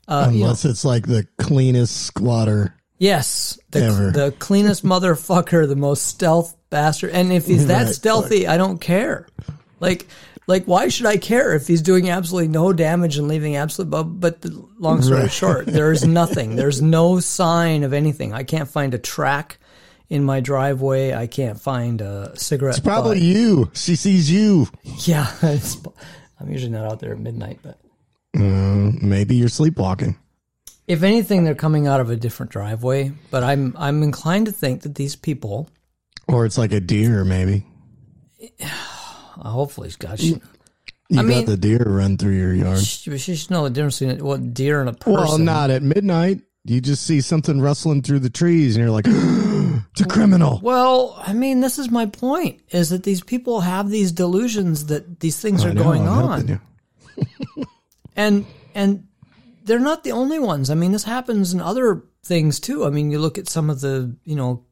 Uh, 0.07 0.29
you 0.31 0.39
know, 0.39 0.45
Unless 0.45 0.63
it's 0.63 0.85
like 0.85 1.05
the 1.05 1.27
cleanest 1.37 2.05
squatter. 2.05 2.75
Yes, 2.97 3.59
the, 3.71 3.83
Ever. 3.83 4.11
the 4.11 4.31
cleanest 4.39 4.85
motherfucker, 4.85 5.67
the 5.67 5.75
most 5.75 6.05
stealth 6.05 6.55
bastard. 6.75 7.11
And 7.11 7.31
if 7.31 7.45
he's 7.47 7.67
that 7.67 7.85
Right, 7.85 7.95
stealthy, 7.95 8.47
I 8.47 8.57
don't 8.57 8.79
care. 8.79 9.27
Like, 9.79 10.07
like 10.47 10.65
why 10.65 10.89
should 10.89 11.05
I 11.05 11.17
care 11.17 11.53
if 11.55 11.67
he's 11.67 11.81
doing 11.81 12.09
absolutely 12.09 12.49
no 12.49 12.73
damage 12.73 13.17
and 13.17 13.27
leaving 13.27 13.55
absolute? 13.55 13.89
But, 13.89 14.03
but 14.03 14.41
the 14.41 14.51
long 14.77 15.01
story 15.01 15.21
Right. 15.21 15.31
short, 15.31 15.65
there's 15.67 16.05
nothing. 16.05 16.55
There's 16.55 16.81
no 16.81 17.19
sign 17.19 17.83
of 17.83 17.93
anything. 17.93 18.33
I 18.33 18.43
can't 18.43 18.69
find 18.69 18.93
a 18.93 18.97
track 18.99 19.57
in 20.09 20.23
my 20.23 20.39
driveway. 20.41 21.13
I 21.13 21.27
can't 21.27 21.59
find 21.59 22.01
a 22.01 22.33
cigarette. 22.37 22.77
It's 22.77 22.85
probably 22.85 23.17
butt. 23.17 23.23
you. 23.23 23.71
She 23.73 23.95
sees 23.95 24.29
you. 24.29 24.67
yeah. 25.07 25.27
I'm 26.39 26.51
usually 26.51 26.71
not 26.71 26.91
out 26.91 26.99
there 26.99 27.13
at 27.13 27.19
midnight, 27.19 27.59
but 27.63 27.79
Uh, 28.37 28.91
maybe 29.01 29.35
you're 29.35 29.47
sleepwalking. 29.49 30.15
if 30.87 31.01
anything, 31.03 31.43
they're 31.45 31.55
coming 31.55 31.87
out 31.87 32.01
of 32.01 32.09
a 32.09 32.15
different 32.15 32.51
driveway. 32.51 33.11
But 33.31 33.43
I'm 33.43 33.73
I'm 33.77 34.03
inclined 34.03 34.45
to 34.47 34.51
think 34.51 34.81
that 34.81 34.95
these 34.95 35.15
people. 35.15 35.69
Or 36.27 36.45
it's 36.45 36.57
like 36.57 36.71
a 36.71 36.79
deer, 36.79 37.23
maybe. 37.23 37.65
Hopefully, 39.37 39.91
God, 39.99 40.19
she, 40.19 40.27
You 40.27 40.41
I 41.11 41.15
got 41.17 41.25
mean- 41.25 41.45
the 41.45 41.57
deer 41.57 41.83
run 41.85 42.17
through 42.17 42.33
your 42.37 42.53
yard. 42.53 42.79
she, 42.79 43.17
she 43.17 43.35
should 43.35 43.51
know 43.51 43.63
the 43.65 43.69
difference 43.69 43.99
between 43.99 44.23
what 44.25 44.53
deer 44.53 44.79
and 44.79 44.89
a 44.89 44.93
person. 44.93 45.13
Well, 45.13 45.37
not 45.37 45.69
at 45.69 45.83
midnight. 45.83 46.41
You 46.63 46.81
just 46.81 47.05
see 47.05 47.21
something 47.21 47.61
rustling 47.61 48.01
through 48.01 48.19
the 48.19 48.29
trees 48.31 48.75
and 48.75 48.83
you're 48.83 48.91
like, 48.91 49.05
it's 49.07 50.01
a 50.01 50.05
criminal. 50.07 50.59
Well, 50.63 51.13
I 51.19 51.33
mean, 51.33 51.59
this 51.59 51.77
is 51.77 51.91
my 51.91 52.07
point: 52.07 52.59
is 52.69 52.89
that 52.89 53.03
these 53.03 53.21
people 53.21 53.61
have 53.61 53.87
these 53.89 54.11
delusions 54.11 54.87
that 54.87 55.19
these 55.19 55.39
things 55.39 55.63
I 55.63 55.69
are 55.69 55.73
know, 55.75 55.83
going 55.83 56.07
I'm 56.07 56.25
on, 56.25 56.61
and 58.15 58.45
and 58.73 59.07
they're 59.63 59.77
not 59.79 60.03
the 60.03 60.11
only 60.13 60.39
ones. 60.39 60.71
I 60.71 60.73
mean, 60.75 60.91
this 60.91 61.03
happens 61.03 61.53
in 61.53 61.61
other 61.61 62.03
things 62.23 62.59
too. 62.59 62.83
I 62.83 62.89
mean, 62.89 63.11
you 63.11 63.19
look 63.19 63.37
at 63.37 63.47
some 63.47 63.69
of 63.69 63.81
the 63.81 64.15
you 64.23 64.35
know 64.35 64.65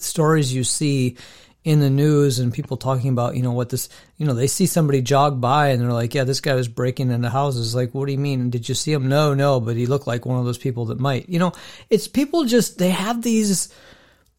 stories 0.00 0.52
you 0.52 0.64
see 0.64 1.16
in 1.64 1.80
the 1.80 1.90
news 1.90 2.38
and 2.38 2.54
people 2.54 2.76
talking 2.76 3.10
about 3.10 3.34
you 3.34 3.42
know 3.42 3.50
what 3.50 3.70
this 3.70 3.88
you 4.18 4.24
know 4.24 4.34
they 4.34 4.46
see 4.46 4.66
somebody 4.66 5.02
jog 5.02 5.40
by 5.40 5.70
and 5.70 5.82
they're 5.82 5.92
like 5.92 6.14
yeah 6.14 6.22
this 6.22 6.40
guy 6.40 6.54
was 6.54 6.68
breaking 6.68 7.10
into 7.10 7.28
houses. 7.28 7.74
Like 7.74 7.92
what 7.92 8.06
do 8.06 8.12
you 8.12 8.18
mean? 8.18 8.50
Did 8.50 8.68
you 8.68 8.74
see 8.74 8.92
him? 8.92 9.08
No 9.08 9.34
no 9.34 9.60
but 9.60 9.76
he 9.76 9.86
looked 9.86 10.06
like 10.06 10.24
one 10.24 10.38
of 10.38 10.44
those 10.44 10.58
people 10.58 10.86
that 10.86 11.00
might 11.00 11.28
you 11.28 11.40
know 11.40 11.52
it's 11.90 12.06
people 12.06 12.44
just 12.44 12.78
they 12.78 12.90
have 12.90 13.20
these 13.22 13.74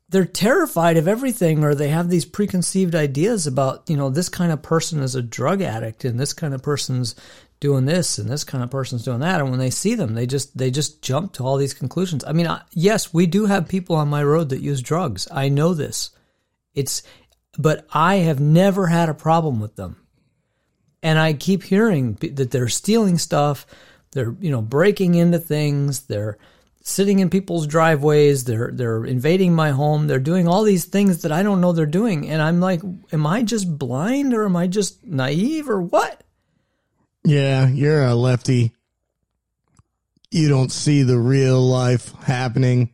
they're 0.10 0.26
terrified 0.26 0.96
of 0.96 1.08
everything 1.08 1.66
or 1.66 1.76
they 1.76 1.90
have 1.90 2.10
these 2.10 2.24
preconceived 2.24 2.96
ideas 2.96 3.46
about 3.46 3.90
you 3.90 3.98
know 3.98 4.10
this 4.10 4.30
kind 4.30 4.54
of 4.54 4.62
person 4.62 5.02
is 5.02 5.16
a 5.16 5.22
drug 5.22 5.62
addict 5.62 6.06
and 6.06 6.18
this 6.18 6.32
kind 6.34 6.54
of 6.54 6.64
person's 6.64 7.14
doing 7.60 7.86
this 7.86 8.18
and 8.18 8.30
this 8.30 8.44
kind 8.44 8.64
of 8.64 8.70
person's 8.70 9.04
doing 9.04 9.20
that 9.20 9.40
and 9.40 9.50
when 9.50 9.60
they 9.60 9.70
see 9.72 9.96
them 9.96 10.14
they 10.14 10.28
just 10.28 10.56
they 10.58 10.70
just 10.70 11.02
jump 11.02 11.34
to 11.34 11.44
all 11.44 11.58
these 11.58 11.74
conclusions 11.74 12.24
i 12.26 12.32
mean 12.32 12.48
I, 12.48 12.62
yes 12.72 13.14
we 13.14 13.26
do 13.26 13.46
have 13.48 13.68
people 13.68 13.96
on 13.96 14.08
my 14.10 14.24
road 14.24 14.50
that 14.50 14.62
use 14.62 14.82
drugs 14.82 15.28
i 15.32 15.50
know 15.50 15.74
this 15.74 16.12
It's, 16.78 17.02
but 17.58 17.88
I 17.92 18.18
have 18.18 18.40
never 18.40 18.86
had 18.86 19.10
a 19.10 19.16
problem 19.16 19.60
with 19.60 19.76
them. 19.76 19.98
And 21.02 21.18
I 21.18 21.34
keep 21.34 21.64
hearing 21.64 22.14
that 22.22 22.52
they're 22.52 22.70
stealing 22.70 23.18
stuff. 23.18 23.66
They're, 24.12 24.36
you 24.40 24.52
know, 24.52 24.62
breaking 24.62 25.16
into 25.16 25.40
things. 25.40 26.02
They're 26.02 26.38
sitting 26.84 27.18
in 27.18 27.32
people's 27.32 27.66
driveways. 27.66 28.44
They're, 28.44 28.70
they're 28.72 29.06
invading 29.06 29.56
my 29.56 29.72
home. 29.72 30.06
They're 30.06 30.20
doing 30.20 30.48
all 30.48 30.62
these 30.62 30.86
things 30.86 31.24
that 31.24 31.32
I 31.32 31.42
don't 31.42 31.62
know 31.62 31.72
they're 31.72 31.88
doing. 31.88 32.30
And 32.30 32.44
I'm 32.44 32.60
like, 32.60 32.82
am 33.12 33.26
I 33.26 33.42
just 33.42 33.80
blind 33.80 34.36
or 34.36 34.46
am 34.46 34.56
I 34.56 34.68
just 34.68 35.04
naive 35.04 35.68
or 35.68 35.82
what? 35.82 36.22
Yeah, 37.28 37.68
you're 37.68 38.06
a 38.06 38.16
lefty. 38.16 38.72
You 40.32 40.48
don't 40.48 40.72
see 40.72 41.04
the 41.04 41.18
real 41.18 41.60
life 41.60 42.14
happening 42.24 42.94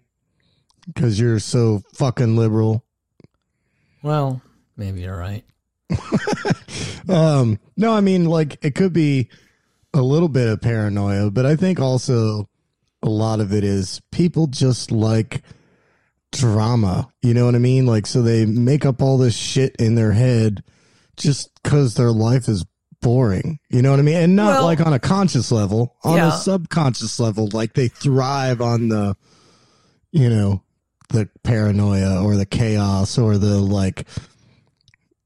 because 0.88 1.20
you're 1.20 1.38
so 1.38 1.84
fucking 1.94 2.36
liberal. 2.36 2.84
Well, 4.02 4.42
maybe 4.76 5.02
you're 5.02 5.16
right. 5.16 5.44
um, 7.08 7.60
no, 7.78 7.94
I 7.94 8.02
mean, 8.02 8.26
like, 8.26 8.58
it 8.66 8.74
could 8.74 8.92
be 8.92 9.30
a 9.94 10.02
little 10.02 10.30
bit 10.30 10.50
of 10.50 10.62
paranoia, 10.62 11.30
but 11.30 11.46
I 11.46 11.56
think 11.56 11.80
also 11.80 12.50
a 13.04 13.10
lot 13.10 13.40
of 13.40 13.54
it 13.54 13.64
is 13.64 14.02
people 14.12 14.48
just 14.48 14.92
like 14.92 15.44
drama. 16.32 17.08
You 17.22 17.36
know 17.36 17.46
what 17.46 17.54
I 17.54 17.60
mean? 17.60 17.86
Like, 17.86 18.08
so 18.08 18.24
they 18.24 18.48
make 18.48 18.84
up 18.84 19.00
all 19.00 19.20
this 19.20 19.36
shit 19.36 19.76
in 19.76 19.94
their 19.94 20.14
head 20.14 20.64
just 21.18 21.52
because 21.62 21.94
their 21.94 22.12
life 22.12 22.50
is 22.50 22.66
boring. 23.04 23.60
You 23.70 23.82
know 23.84 23.92
what 23.92 24.00
I 24.00 24.04
mean? 24.04 24.16
And 24.16 24.36
not 24.36 24.56
Well- 24.56 24.64
like 24.64 24.80
on 24.82 24.94
a 24.94 25.00
conscious 25.00 25.52
level, 25.52 25.96
on 26.04 26.18
Yeah. 26.18 26.30
a 26.36 26.38
subconscious 26.40 27.20
level. 27.20 27.50
Like 27.54 27.74
they 27.76 27.88
thrive 27.90 28.62
on 28.62 28.88
the, 28.90 29.16
you 30.12 30.30
know, 30.30 30.64
the 31.10 31.30
paranoia 31.44 32.24
or 32.24 32.36
the 32.38 32.46
chaos 32.46 33.18
or 33.20 33.38
the 33.38 33.60
like, 33.60 34.08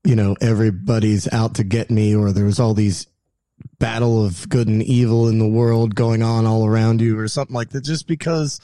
you 0.03 0.15
know, 0.15 0.35
everybody's 0.41 1.31
out 1.31 1.55
to 1.55 1.63
get 1.63 1.89
me 1.89 2.15
or 2.15 2.31
there's 2.31 2.59
all 2.59 2.73
these 2.73 3.07
battle 3.79 4.25
of 4.25 4.47
good 4.49 4.67
and 4.67 4.83
evil 4.83 5.27
in 5.27 5.39
the 5.39 5.47
world 5.47 5.95
going 5.95 6.21
on 6.23 6.45
all 6.45 6.65
around 6.65 6.99
you 7.01 7.17
or 7.17 7.27
something 7.27 7.55
like 7.55 7.69
that. 7.69 7.83
Just 7.83 8.07
because, 8.07 8.59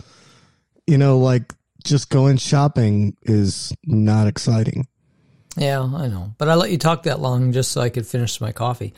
you 0.87 0.97
know, 0.97 1.17
like 1.19 1.53
just 1.83 2.09
going 2.09 2.37
shopping 2.37 3.15
is 3.23 3.73
not 3.85 4.27
exciting. 4.27 4.87
Yeah, 5.55 5.81
I 5.81 6.07
know. 6.07 6.33
But 6.37 6.49
I 6.49 6.55
let 6.55 6.71
you 6.71 6.77
talk 6.77 7.03
that 7.03 7.19
long 7.19 7.51
just 7.51 7.71
so 7.71 7.81
I 7.81 7.89
could 7.89 8.07
finish 8.07 8.41
my 8.41 8.51
coffee. 8.51 8.93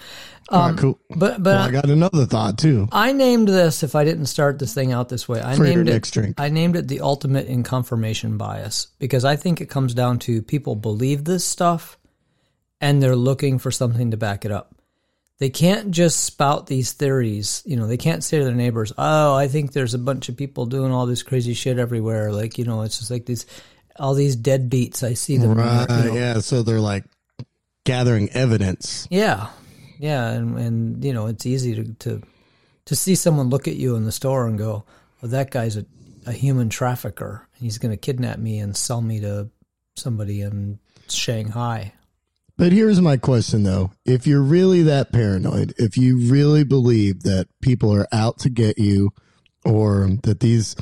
Um, 0.50 0.72
right, 0.72 0.80
cool. 0.80 1.00
But 1.10 1.42
but 1.44 1.56
Well, 1.56 1.68
I 1.68 1.72
got 1.72 1.90
another 1.90 2.26
thought 2.26 2.58
too. 2.58 2.88
I 2.92 3.12
named 3.12 3.48
this 3.48 3.84
if 3.84 3.96
I 3.96 4.06
didn't 4.06 4.28
start 4.28 4.60
this 4.60 4.74
thing 4.74 4.92
out 4.92 5.10
this 5.10 5.28
way. 5.28 5.42
I 5.42 5.56
For 5.56 5.64
named 5.64 5.90
it 5.90 6.04
drink. 6.04 6.40
I 6.40 6.50
named 6.50 6.76
it 6.76 6.88
the 6.88 7.02
ultimate 7.02 7.48
in 7.48 7.64
confirmation 7.64 8.38
bias 8.38 8.88
because 9.00 9.26
I 9.26 9.36
think 9.36 9.60
it 9.60 9.70
comes 9.70 9.94
down 9.94 10.20
to 10.20 10.42
people 10.42 10.76
believe 10.76 11.24
this 11.24 11.44
stuff 11.44 11.98
and 12.80 13.02
they're 13.02 13.16
looking 13.16 13.58
for 13.58 13.72
something 13.72 14.12
to 14.12 14.18
back 14.18 14.46
it 14.46 14.52
up. 14.52 14.76
They 15.38 15.50
can't 15.50 15.92
just 15.92 16.24
spout 16.24 16.68
these 16.68 16.94
theories. 16.94 17.62
You 17.66 17.76
know, 17.76 17.88
they 17.88 17.98
can't 17.98 18.24
say 18.24 18.38
to 18.38 18.46
their 18.46 18.54
neighbors, 18.54 18.94
"Oh, 18.98 19.36
I 19.36 19.50
think 19.50 19.74
there's 19.74 19.94
a 19.94 20.00
bunch 20.00 20.30
of 20.30 20.38
people 20.38 20.66
doing 20.66 20.94
all 20.94 21.06
this 21.06 21.24
crazy 21.24 21.54
shit 21.54 21.78
everywhere." 21.78 22.32
Like, 22.32 22.58
you 22.58 22.64
know, 22.64 22.84
it's 22.84 23.00
just 23.00 23.12
like 23.12 23.26
these 23.26 23.46
all 23.98 24.14
these 24.14 24.36
deadbeats. 24.36 25.04
I 25.04 25.14
see 25.14 25.38
them. 25.38 25.56
Right. 25.56 25.86
you 25.90 25.96
know. 25.96 26.14
Yeah. 26.16 26.40
So 26.40 26.64
they're 26.64 26.80
like 26.80 27.06
gathering 27.86 28.30
evidence. 28.32 29.08
Yeah, 29.10 29.50
yeah, 30.00 30.30
and 30.30 30.58
and 30.58 31.06
you 31.06 31.14
know 31.14 31.28
it's 31.28 31.46
easy 31.46 31.76
to 31.76 31.94
to 31.94 32.22
to 32.86 32.96
see 32.96 33.16
someone 33.16 33.50
look 33.50 33.68
at 33.68 33.76
you 33.76 33.96
in 33.96 34.04
the 34.04 34.12
store 34.12 34.48
and 34.48 34.58
go, 34.58 34.84
"Well, 35.22 35.32
that 35.32 35.52
guy's 35.52 35.78
a, 35.78 35.86
a 36.26 36.32
human 36.32 36.70
trafficker. 36.70 37.48
He's 37.56 37.78
going 37.78 37.92
to 37.92 37.98
kidnap 37.98 38.40
me 38.40 38.60
and 38.60 38.76
sell 38.76 39.02
me 39.02 39.22
to 39.22 39.50
somebody 39.96 40.42
in 40.42 40.80
Shanghai." 41.08 41.94
But 42.58 42.72
here's 42.72 43.02
my 43.02 43.18
question 43.18 43.64
though. 43.64 43.92
If 44.06 44.26
you're 44.26 44.42
really 44.42 44.84
that 44.84 45.12
paranoid, 45.12 45.74
if 45.78 45.98
you 45.98 46.18
really 46.18 46.64
believe 46.64 47.24
that 47.24 47.48
people 47.62 47.94
are 47.94 48.08
out 48.14 48.40
to 48.40 48.50
get 48.50 48.78
you 48.78 49.12
or 49.66 50.10
that 50.24 50.40
these 50.40 50.76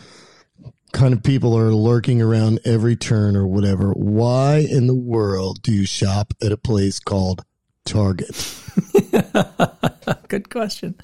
kind 0.94 1.14
of 1.14 1.24
people 1.24 1.58
are 1.58 1.74
lurking 1.74 2.22
around 2.22 2.60
every 2.64 2.96
turn 2.96 3.36
or 3.36 3.46
whatever, 3.46 3.92
why 3.92 4.66
in 4.70 4.88
the 4.88 4.96
world 4.96 5.62
do 5.62 5.74
you 5.74 5.86
shop 5.86 6.34
at 6.42 6.52
a 6.52 6.58
place 6.58 7.00
called 7.00 7.44
Target? 7.84 8.30
Good 10.30 10.50
question. 10.50 10.96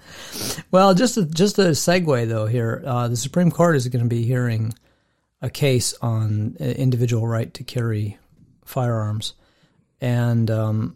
Well, 0.71 0.93
just 0.93 1.17
a, 1.17 1.25
just 1.25 1.59
a 1.59 1.71
segue 1.71 2.29
though 2.29 2.45
here, 2.45 2.83
uh, 2.85 3.07
the 3.07 3.17
Supreme 3.17 3.51
Court 3.51 3.75
is 3.75 3.87
going 3.87 4.03
to 4.03 4.09
be 4.09 4.23
hearing 4.23 4.73
a 5.41 5.49
case 5.49 5.93
on 6.01 6.55
uh, 6.61 6.63
individual 6.63 7.27
right 7.27 7.53
to 7.55 7.63
carry 7.63 8.17
firearms, 8.65 9.33
and 10.01 10.51
um, 10.51 10.95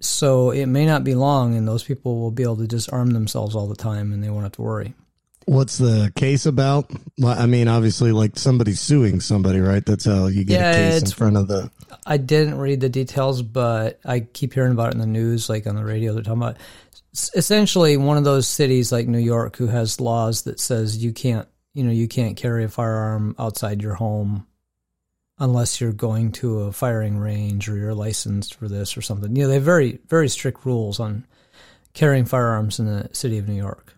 so 0.00 0.50
it 0.50 0.66
may 0.66 0.86
not 0.86 1.04
be 1.04 1.14
long, 1.14 1.56
and 1.56 1.68
those 1.68 1.84
people 1.84 2.18
will 2.18 2.30
be 2.30 2.42
able 2.42 2.56
to 2.56 2.66
just 2.66 2.92
arm 2.92 3.10
themselves 3.10 3.54
all 3.54 3.68
the 3.68 3.76
time, 3.76 4.12
and 4.12 4.22
they 4.22 4.30
won't 4.30 4.44
have 4.44 4.52
to 4.52 4.62
worry. 4.62 4.94
What's 5.46 5.78
the 5.78 6.12
case 6.14 6.46
about? 6.46 6.90
Well, 7.18 7.38
I 7.38 7.46
mean, 7.46 7.68
obviously, 7.68 8.12
like 8.12 8.38
somebody's 8.38 8.80
suing 8.80 9.20
somebody, 9.20 9.60
right? 9.60 9.84
That's 9.84 10.04
how 10.04 10.26
you 10.26 10.44
get 10.44 10.60
Yeah, 10.60 10.70
a 10.70 10.74
case 10.74 11.02
in 11.02 11.10
front 11.10 11.36
of 11.36 11.48
the. 11.48 11.70
I 12.06 12.16
didn't 12.16 12.58
read 12.58 12.80
the 12.80 12.88
details, 12.88 13.42
but 13.42 14.00
I 14.04 14.20
keep 14.20 14.54
hearing 14.54 14.72
about 14.72 14.88
it 14.88 14.94
in 14.94 15.00
the 15.00 15.06
news, 15.06 15.48
like 15.48 15.66
on 15.66 15.76
the 15.76 15.84
radio. 15.84 16.12
They're 16.14 16.22
talking 16.22 16.42
about 16.42 16.56
essentially 17.34 17.96
one 17.96 18.16
of 18.16 18.24
those 18.24 18.48
cities 18.48 18.92
like 18.92 19.06
New 19.06 19.18
York 19.18 19.56
who 19.56 19.66
has 19.66 20.00
laws 20.00 20.42
that 20.42 20.60
says 20.60 21.02
you 21.02 21.12
can't, 21.12 21.46
you 21.74 21.84
know, 21.84 21.92
you 21.92 22.08
can't 22.08 22.36
carry 22.36 22.64
a 22.64 22.68
firearm 22.68 23.34
outside 23.38 23.82
your 23.82 23.94
home 23.94 24.46
unless 25.38 25.80
you're 25.80 25.92
going 25.92 26.32
to 26.32 26.60
a 26.60 26.72
firing 26.72 27.18
range 27.18 27.68
or 27.68 27.76
you're 27.76 27.94
licensed 27.94 28.54
for 28.54 28.68
this 28.68 28.96
or 28.96 29.02
something. 29.02 29.34
You 29.34 29.42
know, 29.42 29.48
they 29.48 29.54
have 29.54 29.62
very, 29.62 29.98
very 30.08 30.28
strict 30.28 30.64
rules 30.64 31.00
on 31.00 31.26
carrying 31.94 32.24
firearms 32.24 32.78
in 32.78 32.86
the 32.86 33.08
city 33.12 33.38
of 33.38 33.48
New 33.48 33.56
York. 33.56 33.94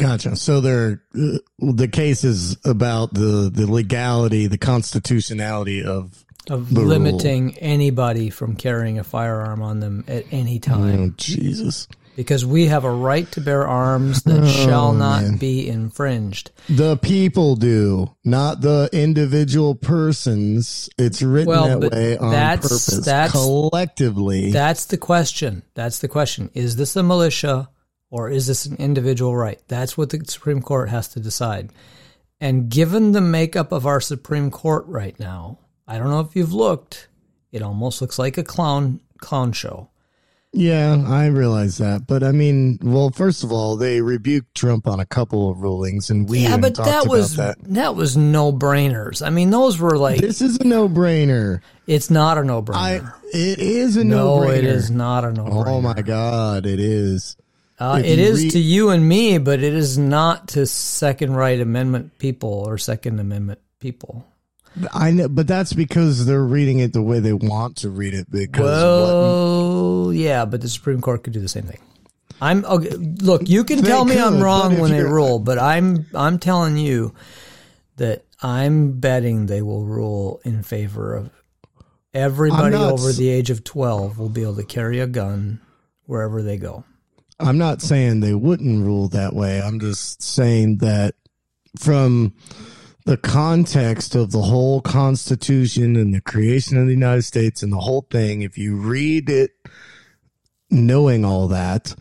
Gotcha. 0.00 0.36
So 0.36 0.60
they're 0.60 1.02
uh, 1.14 1.38
the 1.58 1.88
case 1.88 2.24
is 2.24 2.56
about 2.64 3.14
the 3.14 3.50
the 3.52 3.70
legality, 3.70 4.46
the 4.46 4.58
constitutionality 4.58 5.84
of. 5.84 6.24
Of 6.48 6.72
The 6.74 6.80
rule. 6.80 6.88
limiting 6.88 7.56
anybody 7.58 8.30
from 8.30 8.56
carrying 8.56 8.98
a 8.98 9.04
firearm 9.04 9.60
on 9.62 9.78
them 9.80 10.04
at 10.08 10.24
any 10.32 10.58
time. 10.58 10.98
Oh 11.00 11.14
Jesus! 11.16 11.86
because 12.16 12.44
we 12.44 12.66
have 12.66 12.84
a 12.84 12.90
right 12.90 13.30
to 13.32 13.40
bear 13.40 13.68
arms 13.68 14.22
that 14.24 14.46
shall 14.48 14.88
Oh, 14.88 14.92
not 14.92 15.22
man. 15.22 15.36
be 15.36 15.68
infringed. 15.68 16.50
The 16.68 16.96
people 16.96 17.56
do, 17.56 18.10
not 18.24 18.62
the 18.62 18.88
individual 18.92 19.74
persons. 19.74 20.88
It's 20.98 21.22
written 21.22 21.48
Well, 21.48 21.78
that 21.80 21.92
way 21.92 22.18
on 22.18 22.32
that's- 22.32 22.62
purpose. 22.62 23.04
that's- 23.04 23.32
collectively. 23.32 24.50
That's 24.50 24.86
the 24.86 24.96
question. 24.98 25.62
That's 25.74 26.00
the 26.00 26.08
question. 26.08 26.50
Is 26.54 26.76
this 26.76 26.96
a 26.96 27.02
militia 27.02 27.68
or 28.10 28.28
is 28.30 28.46
this 28.46 28.66
an 28.66 28.76
individual 28.76 29.36
right? 29.36 29.60
That's 29.68 29.96
what 29.96 30.10
the 30.10 30.22
Supreme 30.26 30.60
Court 30.62 30.88
has 30.88 31.08
to 31.08 31.20
decide. 31.20 31.70
And 32.40 32.68
given 32.70 33.12
the 33.12 33.20
makeup 33.20 33.70
of 33.72 33.86
our 33.86 34.00
Supreme 34.00 34.50
Court 34.50 34.84
right 34.86 35.18
now, 35.20 35.58
I 35.86 35.98
don't 35.98 36.10
know 36.10 36.20
if 36.20 36.34
you've 36.34 36.52
looked, 36.54 37.08
it 37.52 37.62
almost 37.62 38.00
looks 38.00 38.18
like 38.18 38.38
a 38.38 38.42
clown 38.44 39.00
clown 39.18 39.52
show. 39.52 39.90
yeah, 40.52 40.96
I 41.06 41.26
realize 41.26 41.78
that, 41.78 42.06
but 42.06 42.22
I 42.24 42.32
mean, 42.32 42.78
well, 42.82 43.10
first 43.10 43.44
of 43.44 43.52
all, 43.52 43.76
they 43.76 44.00
rebuked 44.00 44.54
Trump 44.54 44.86
on 44.88 44.98
a 44.98 45.04
couple 45.06 45.50
of 45.50 45.60
rulings, 45.60 46.08
and 46.10 46.28
we 46.28 46.40
yeah, 46.40 46.56
but 46.56 46.74
that 46.76 47.06
was 47.06 47.36
that. 47.36 47.56
that. 47.64 47.94
was 47.94 48.16
no 48.16 48.52
brainers. 48.52 49.24
I 49.24 49.30
mean, 49.30 49.50
those 49.50 49.78
were 49.78 49.98
like 49.98 50.20
This 50.20 50.40
is 50.40 50.56
a 50.58 50.64
no-brainer. 50.64 51.60
it's 51.86 52.10
not 52.10 52.38
a 52.38 52.42
no 52.44 52.62
brainer. 52.62 53.12
It 53.32 53.58
is 53.60 53.96
a 53.96 54.02
No, 54.04 54.40
no-brainer. 54.40 54.56
it 54.56 54.64
is 54.64 54.90
not 54.90 55.24
a 55.24 55.32
no 55.32 55.44
brainer. 55.44 55.66
Oh 55.68 55.80
my 55.82 56.00
god, 56.02 56.64
it 56.66 56.80
is. 56.80 57.36
Uh, 57.80 58.02
it 58.04 58.18
is 58.18 58.42
read- 58.42 58.52
to 58.52 58.58
you 58.58 58.90
and 58.90 59.08
me, 59.08 59.38
but 59.38 59.62
it 59.62 59.72
is 59.72 59.96
not 59.96 60.48
to 60.48 60.66
Second 60.66 61.34
Right 61.34 61.58
Amendment 61.58 62.18
people 62.18 62.50
or 62.66 62.76
Second 62.76 63.18
Amendment 63.18 63.58
people. 63.80 64.26
I 64.92 65.10
know, 65.10 65.28
but 65.28 65.48
that's 65.48 65.72
because 65.72 66.26
they're 66.26 66.44
reading 66.44 66.78
it 66.78 66.92
the 66.92 67.02
way 67.02 67.18
they 67.18 67.32
want 67.32 67.78
to 67.78 67.90
read 67.90 68.14
it. 68.14 68.30
Because 68.30 68.60
what, 68.60 69.14
Well, 69.14 70.12
yeah, 70.12 70.44
but 70.44 70.60
the 70.60 70.68
Supreme 70.68 71.00
Court 71.00 71.24
could 71.24 71.32
do 71.32 71.40
the 71.40 71.48
same 71.48 71.64
thing. 71.64 71.80
I'm 72.40 72.64
okay, 72.64 72.90
look. 72.90 73.48
You 73.48 73.64
can 73.64 73.82
tell 73.82 74.04
me 74.04 74.18
I'm 74.18 74.40
wrong 74.40 74.78
when 74.78 74.90
they 74.92 75.02
rule, 75.02 75.38
but 75.38 75.58
I'm 75.58 76.06
I'm 76.14 76.38
telling 76.38 76.76
you 76.78 77.14
that 77.96 78.24
I'm 78.42 78.98
betting 79.00 79.46
they 79.46 79.62
will 79.62 79.84
rule 79.84 80.40
in 80.44 80.62
favor 80.62 81.14
of 81.14 81.30
everybody 82.14 82.76
over 82.76 83.12
the 83.12 83.28
age 83.28 83.50
of 83.50 83.64
twelve 83.64 84.18
will 84.18 84.30
be 84.30 84.42
able 84.42 84.56
to 84.56 84.64
carry 84.64 85.00
a 85.00 85.06
gun 85.06 85.60
wherever 86.06 86.42
they 86.42 86.56
go. 86.56 86.84
I'm 87.40 87.58
not 87.58 87.82
saying 87.82 88.20
they 88.20 88.34
wouldn't 88.34 88.84
rule 88.84 89.08
that 89.08 89.34
way. 89.34 89.60
I'm 89.60 89.80
just 89.80 90.22
saying 90.22 90.78
that 90.78 91.14
from 91.78 92.34
the 93.06 93.16
context 93.16 94.14
of 94.14 94.30
the 94.30 94.42
whole 94.42 94.80
Constitution 94.80 95.96
and 95.96 96.14
the 96.14 96.20
creation 96.20 96.76
of 96.78 96.86
the 96.86 96.92
United 96.92 97.22
States 97.22 97.62
and 97.62 97.72
the 97.72 97.78
whole 97.78 98.06
thing, 98.10 98.42
if 98.42 98.58
you 98.58 98.76
read 98.76 99.30
it 99.30 99.52
knowing 100.70 101.24
all 101.24 101.48
that, 101.48 101.94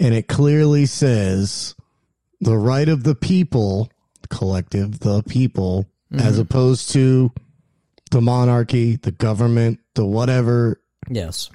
and 0.00 0.14
it 0.14 0.28
clearly 0.28 0.86
says 0.86 1.74
the 2.40 2.56
right 2.56 2.88
of 2.88 3.04
the 3.04 3.14
people, 3.14 3.90
collective, 4.30 5.00
the 5.00 5.22
people, 5.24 5.86
mm-hmm. 6.12 6.26
as 6.26 6.38
opposed 6.38 6.90
to 6.92 7.30
the 8.10 8.20
monarchy, 8.20 8.96
the 8.96 9.12
government, 9.12 9.80
the 9.94 10.06
whatever, 10.06 10.80
Yes. 11.10 11.50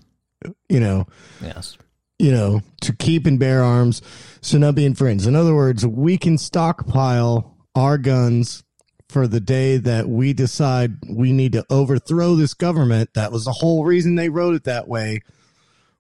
you 0.70 0.80
know, 0.80 1.08
Yes. 1.42 1.78
You 2.20 2.32
know, 2.32 2.62
to 2.82 2.96
keep 2.96 3.26
and 3.26 3.40
bear 3.40 3.64
arms 3.64 4.02
so 4.42 4.58
not 4.58 4.76
be 4.76 4.86
infringed. 4.86 5.28
In 5.28 5.36
other 5.36 5.56
words, 5.56 5.86
we 5.86 6.18
can 6.18 6.38
stockpile 6.38 7.58
our 7.76 7.98
guns 7.98 8.64
for 9.10 9.28
the 9.28 9.40
day 9.40 9.78
that 9.78 10.08
we 10.10 10.34
decide 10.34 10.98
we 11.08 11.32
need 11.32 11.54
to 11.54 11.66
overthrow 11.70 12.36
this 12.36 12.54
government. 12.54 13.12
That 13.14 13.32
was 13.32 13.46
the 13.46 13.52
whole 13.52 13.86
reason 13.86 14.16
they 14.16 14.30
wrote 14.30 14.56
it 14.56 14.64
that 14.66 14.88
way. 14.88 15.22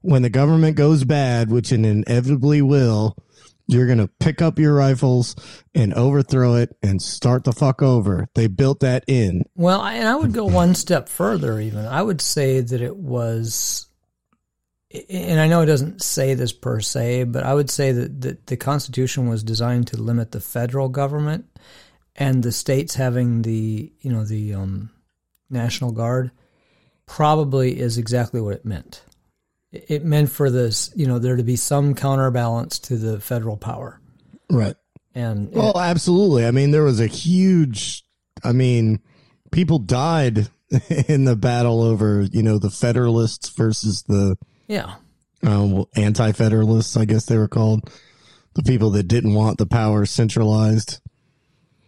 When 0.01 0.21
the 0.21 0.29
government 0.29 0.75
goes 0.75 1.03
bad, 1.03 1.49
which 1.49 1.71
it 1.71 1.85
inevitably 1.85 2.61
will, 2.61 3.15
you're 3.67 3.85
going 3.85 3.99
to 3.99 4.09
pick 4.19 4.41
up 4.41 4.59
your 4.59 4.73
rifles 4.75 5.35
and 5.73 5.93
overthrow 5.93 6.55
it 6.55 6.75
and 6.83 7.01
start 7.01 7.45
the 7.45 7.53
fuck 7.53 7.81
over. 7.81 8.27
They 8.35 8.47
built 8.47 8.81
that 8.81 9.05
in. 9.07 9.43
Well, 9.55 9.81
and 9.81 10.07
I 10.07 10.15
would 10.15 10.33
go 10.33 10.45
one 10.45 10.75
step 10.75 11.07
further. 11.07 11.59
Even 11.59 11.85
I 11.85 12.01
would 12.01 12.19
say 12.19 12.59
that 12.59 12.81
it 12.81 12.97
was, 12.97 13.87
and 15.09 15.39
I 15.39 15.47
know 15.47 15.61
it 15.61 15.67
doesn't 15.67 16.01
say 16.01 16.33
this 16.33 16.53
per 16.53 16.79
se, 16.79 17.23
but 17.25 17.43
I 17.43 17.53
would 17.53 17.69
say 17.69 17.91
that, 17.91 18.21
that 18.21 18.47
the 18.47 18.57
Constitution 18.57 19.27
was 19.27 19.43
designed 19.43 19.87
to 19.87 19.97
limit 20.01 20.31
the 20.31 20.39
federal 20.39 20.89
government 20.89 21.45
and 22.15 22.43
the 22.43 22.51
states 22.51 22.95
having 22.95 23.41
the 23.41 23.91
you 24.01 24.11
know 24.11 24.23
the 24.23 24.53
um, 24.53 24.91
National 25.49 25.91
Guard 25.91 26.31
probably 27.05 27.79
is 27.79 27.97
exactly 27.97 28.39
what 28.39 28.53
it 28.55 28.65
meant. 28.65 29.03
It 29.71 29.85
it 29.89 30.05
meant 30.05 30.29
for 30.29 30.49
this, 30.51 30.91
you 30.95 31.07
know, 31.07 31.19
there 31.19 31.35
to 31.35 31.43
be 31.43 31.55
some 31.55 31.95
counterbalance 31.95 32.79
to 32.79 32.97
the 32.97 33.19
federal 33.19 33.57
power, 33.57 33.99
Right. 34.49 34.75
and 35.15 35.51
Well, 35.51 35.79
absolutely. 35.79 36.45
I 36.45 36.51
mean, 36.51 36.71
there 36.71 36.83
was 36.83 36.99
a 36.99 37.07
huge. 37.07 38.03
I 38.43 38.51
mean, 38.51 38.99
people 39.51 39.79
died 39.79 40.49
in 41.07 41.25
the 41.25 41.35
battle 41.35 41.81
over 41.81 42.21
you 42.31 42.43
know 42.43 42.59
the 42.59 42.69
Federalists 42.69 43.49
versus 43.49 44.03
the 44.03 44.37
yeah, 44.67 44.95
um, 45.43 45.85
anti-Federalists. 45.95 46.97
I 46.97 47.05
guess 47.05 47.25
they 47.25 47.37
were 47.37 47.47
called 47.47 47.89
the 48.53 48.63
people 48.63 48.91
that 48.91 49.03
didn't 49.03 49.33
want 49.33 49.57
the 49.57 49.65
power 49.65 50.05
centralized. 50.05 50.99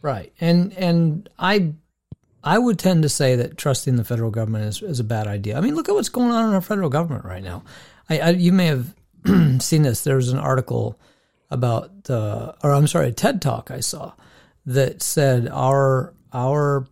Right. 0.02 0.34
And 0.40 0.74
and 0.74 1.30
I 1.40 1.74
I 2.44 2.60
would 2.60 2.78
tend 2.78 3.04
to 3.04 3.10
say 3.10 3.36
that 3.38 3.58
trusting 3.58 3.96
the 3.96 4.04
federal 4.04 4.30
government 4.30 4.66
is, 4.66 4.82
is 4.84 5.00
a 5.00 5.04
bad 5.04 5.28
idea. 5.28 5.58
I 5.58 5.62
mean, 5.62 5.76
look 5.76 5.90
at 5.90 5.96
what's 5.96 6.10
going 6.10 6.32
on 6.32 6.48
in 6.48 6.54
our 6.54 6.62
federal 6.62 6.90
government 6.90 7.26
right 7.26 7.44
now. 7.44 7.64
I, 8.10 8.20
I 8.20 8.30
you 8.30 8.52
may 8.52 8.68
have 8.68 8.94
seen 9.62 9.82
this. 9.82 10.04
There 10.04 10.16
was 10.16 10.30
an 10.30 10.40
article 10.40 11.00
about 11.50 12.04
the 12.04 12.56
or 12.64 12.74
I'm 12.74 12.88
sorry, 12.88 13.10
a 13.10 13.12
TED 13.12 13.42
talk 13.42 13.72
I 13.72 13.80
saw 13.80 14.14
that 14.66 15.02
said 15.02 15.48
our 15.48 16.14
our 16.34 16.88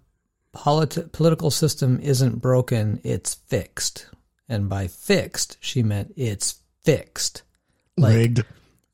politi- 0.55 1.11
political 1.11 1.51
system 1.51 1.99
isn't 1.99 2.41
broken, 2.41 2.99
it's 3.03 3.35
fixed. 3.35 4.07
And 4.49 4.69
by 4.69 4.87
fixed, 4.87 5.57
she 5.59 5.83
meant 5.83 6.13
it's 6.15 6.59
fixed. 6.83 7.43
Like 7.97 8.15
Rigged. 8.15 8.45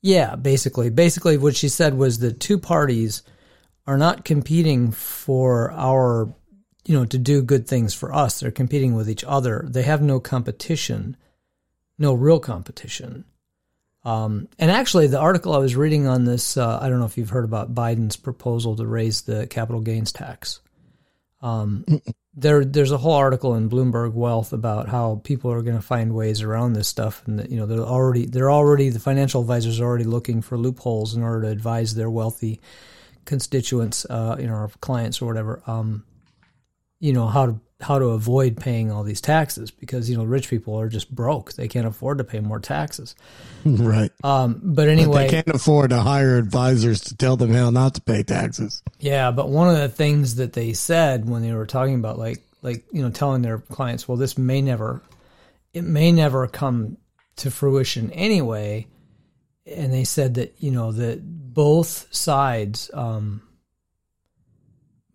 yeah, 0.02 0.36
basically. 0.36 0.90
Basically, 0.90 1.36
what 1.36 1.56
she 1.56 1.68
said 1.68 1.94
was 1.94 2.18
the 2.18 2.32
two 2.32 2.58
parties 2.58 3.22
are 3.86 3.98
not 3.98 4.24
competing 4.24 4.92
for 4.92 5.72
our, 5.72 6.32
you 6.84 6.96
know, 6.96 7.04
to 7.06 7.18
do 7.18 7.42
good 7.42 7.66
things 7.66 7.94
for 7.94 8.14
us. 8.14 8.40
They're 8.40 8.50
competing 8.50 8.94
with 8.94 9.08
each 9.10 9.24
other. 9.24 9.66
They 9.68 9.82
have 9.82 10.02
no 10.02 10.20
competition, 10.20 11.16
no 11.98 12.14
real 12.14 12.40
competition. 12.40 13.24
Um, 14.04 14.48
and 14.58 14.70
actually, 14.70 15.08
the 15.08 15.18
article 15.18 15.52
I 15.54 15.58
was 15.58 15.76
reading 15.76 16.06
on 16.06 16.24
this, 16.24 16.56
uh, 16.56 16.78
I 16.80 16.88
don't 16.88 17.00
know 17.00 17.06
if 17.06 17.18
you've 17.18 17.30
heard 17.30 17.44
about 17.44 17.74
Biden's 17.74 18.16
proposal 18.16 18.76
to 18.76 18.86
raise 18.86 19.22
the 19.22 19.46
capital 19.46 19.80
gains 19.80 20.12
tax. 20.12 20.60
Um, 21.42 21.84
there, 22.34 22.64
there's 22.64 22.92
a 22.92 22.98
whole 22.98 23.14
article 23.14 23.54
in 23.54 23.68
Bloomberg 23.68 24.12
Wealth 24.12 24.52
about 24.52 24.88
how 24.88 25.20
people 25.24 25.50
are 25.50 25.62
going 25.62 25.76
to 25.76 25.82
find 25.82 26.14
ways 26.14 26.42
around 26.42 26.72
this 26.74 26.88
stuff, 26.88 27.22
and 27.26 27.38
that 27.38 27.50
you 27.50 27.56
know 27.56 27.66
they're 27.66 27.80
already 27.80 28.26
they're 28.26 28.50
already 28.50 28.88
the 28.90 29.00
financial 29.00 29.40
advisors 29.40 29.80
are 29.80 29.84
already 29.84 30.04
looking 30.04 30.42
for 30.42 30.56
loopholes 30.56 31.16
in 31.16 31.22
order 31.22 31.42
to 31.42 31.48
advise 31.48 31.94
their 31.94 32.10
wealthy 32.10 32.60
constituents, 33.24 34.06
uh, 34.08 34.36
you 34.38 34.46
know, 34.46 34.54
or 34.54 34.70
clients 34.80 35.20
or 35.20 35.26
whatever, 35.26 35.62
um, 35.66 36.04
you 36.98 37.12
know 37.12 37.26
how 37.26 37.46
to 37.46 37.60
how 37.80 37.98
to 37.98 38.06
avoid 38.06 38.56
paying 38.56 38.90
all 38.90 39.02
these 39.02 39.20
taxes 39.20 39.70
because 39.70 40.10
you 40.10 40.16
know 40.16 40.24
rich 40.24 40.48
people 40.48 40.78
are 40.78 40.88
just 40.88 41.14
broke; 41.14 41.54
they 41.54 41.68
can't 41.68 41.86
afford 41.86 42.18
to 42.18 42.24
pay 42.24 42.40
more 42.40 42.60
taxes. 42.60 43.14
Right. 43.64 44.10
Um, 44.24 44.60
but 44.62 44.88
anyway, 44.88 45.24
They 45.24 45.42
can't 45.42 45.48
afford 45.48 45.90
to 45.90 46.00
hire 46.00 46.38
advisors 46.38 47.00
to 47.02 47.16
tell 47.16 47.36
them 47.36 47.52
how 47.52 47.68
not 47.68 47.94
to 47.94 48.00
pay 48.00 48.22
taxes. 48.22 48.82
Yeah, 48.98 49.32
but 49.32 49.50
one 49.50 49.68
of 49.68 49.76
the 49.76 49.88
things 49.90 50.36
that 50.36 50.54
they 50.54 50.72
said 50.72 51.28
when 51.28 51.42
they 51.42 51.52
were 51.52 51.66
talking 51.66 51.96
about 51.96 52.18
like 52.18 52.42
like 52.62 52.84
you 52.92 53.02
know 53.02 53.10
telling 53.10 53.42
their 53.42 53.58
clients, 53.58 54.08
well, 54.08 54.16
this 54.16 54.38
may 54.38 54.62
never, 54.62 55.02
it 55.74 55.82
may 55.82 56.12
never 56.12 56.46
come 56.46 56.96
to 57.36 57.50
fruition 57.50 58.10
anyway, 58.12 58.86
and 59.66 59.92
they 59.92 60.04
said 60.04 60.34
that 60.34 60.54
you 60.58 60.70
know 60.70 60.92
that 60.92 61.20
both 61.22 62.06
sides, 62.10 62.90
um, 62.94 63.42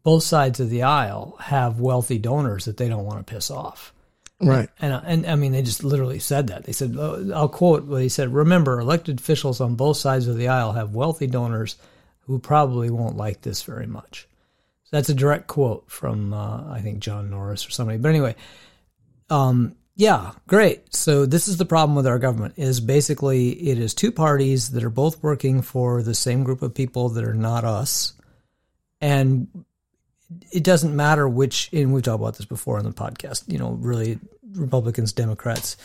both 0.05 0.21
sides 0.21 0.59
of 0.59 0.69
the 0.69 0.83
aisle 0.83 1.35
have 1.41 1.79
wealthy 1.79 2.19
donors 2.19 2.65
that 2.65 2.77
they 2.77 2.87
don't 2.87 3.05
want 3.05 3.25
to 3.25 3.33
piss 3.33 3.49
off. 3.49 3.91
Right. 4.39 4.69
And, 4.79 4.93
and 5.03 5.25
I 5.25 5.33
mean, 5.33 5.51
they 5.51 5.63
just 5.63 5.83
literally 5.83 6.19
said 6.19 6.47
that. 6.47 6.63
They 6.63 6.73
said, 6.73 6.95
uh, 6.95 7.33
I'll 7.33 7.49
quote 7.49 7.85
what 7.85 8.03
he 8.03 8.09
said 8.09 8.31
Remember, 8.31 8.79
elected 8.79 9.19
officials 9.19 9.59
on 9.59 9.73
both 9.73 9.97
sides 9.97 10.27
of 10.27 10.37
the 10.37 10.49
aisle 10.49 10.73
have 10.73 10.93
wealthy 10.93 11.25
donors 11.25 11.77
who 12.19 12.37
probably 12.37 12.91
won't 12.91 13.17
like 13.17 13.41
this 13.41 13.63
very 13.63 13.87
much. 13.87 14.27
So 14.83 14.97
that's 14.97 15.09
a 15.09 15.15
direct 15.15 15.47
quote 15.47 15.89
from, 15.89 16.35
uh, 16.35 16.71
I 16.71 16.81
think, 16.81 16.99
John 16.99 17.31
Norris 17.31 17.67
or 17.67 17.71
somebody. 17.71 17.97
But 17.97 18.09
anyway, 18.09 18.35
um, 19.31 19.75
yeah, 19.95 20.33
great. 20.45 20.93
So 20.93 21.25
this 21.25 21.47
is 21.47 21.57
the 21.57 21.65
problem 21.65 21.95
with 21.95 22.05
our 22.05 22.19
government 22.19 22.53
is 22.57 22.79
basically 22.79 23.49
it 23.69 23.79
is 23.79 23.95
two 23.95 24.11
parties 24.11 24.69
that 24.71 24.83
are 24.83 24.91
both 24.91 25.23
working 25.23 25.63
for 25.63 26.03
the 26.03 26.13
same 26.13 26.43
group 26.43 26.61
of 26.61 26.75
people 26.75 27.09
that 27.09 27.23
are 27.23 27.33
not 27.33 27.63
us. 27.63 28.13
And 29.01 29.65
it 30.51 30.63
doesn't 30.63 30.95
matter 30.95 31.27
which, 31.27 31.69
and 31.71 31.93
we've 31.93 32.03
talked 32.03 32.21
about 32.21 32.37
this 32.37 32.45
before 32.45 32.77
on 32.77 32.83
the 32.83 32.91
podcast, 32.91 33.43
you 33.47 33.57
know, 33.57 33.71
really 33.71 34.19
Republicans, 34.53 35.13
Democrats, 35.13 35.77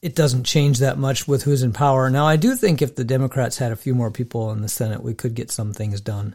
it 0.00 0.14
doesn't 0.14 0.44
change 0.44 0.78
that 0.78 0.98
much 0.98 1.26
with 1.26 1.42
who's 1.42 1.62
in 1.62 1.72
power. 1.72 2.08
Now, 2.08 2.26
I 2.26 2.36
do 2.36 2.54
think 2.54 2.82
if 2.82 2.94
the 2.94 3.04
Democrats 3.04 3.58
had 3.58 3.72
a 3.72 3.76
few 3.76 3.94
more 3.94 4.10
people 4.10 4.52
in 4.52 4.62
the 4.62 4.68
Senate, 4.68 5.02
we 5.02 5.14
could 5.14 5.34
get 5.34 5.50
some 5.50 5.72
things 5.72 6.00
done. 6.00 6.34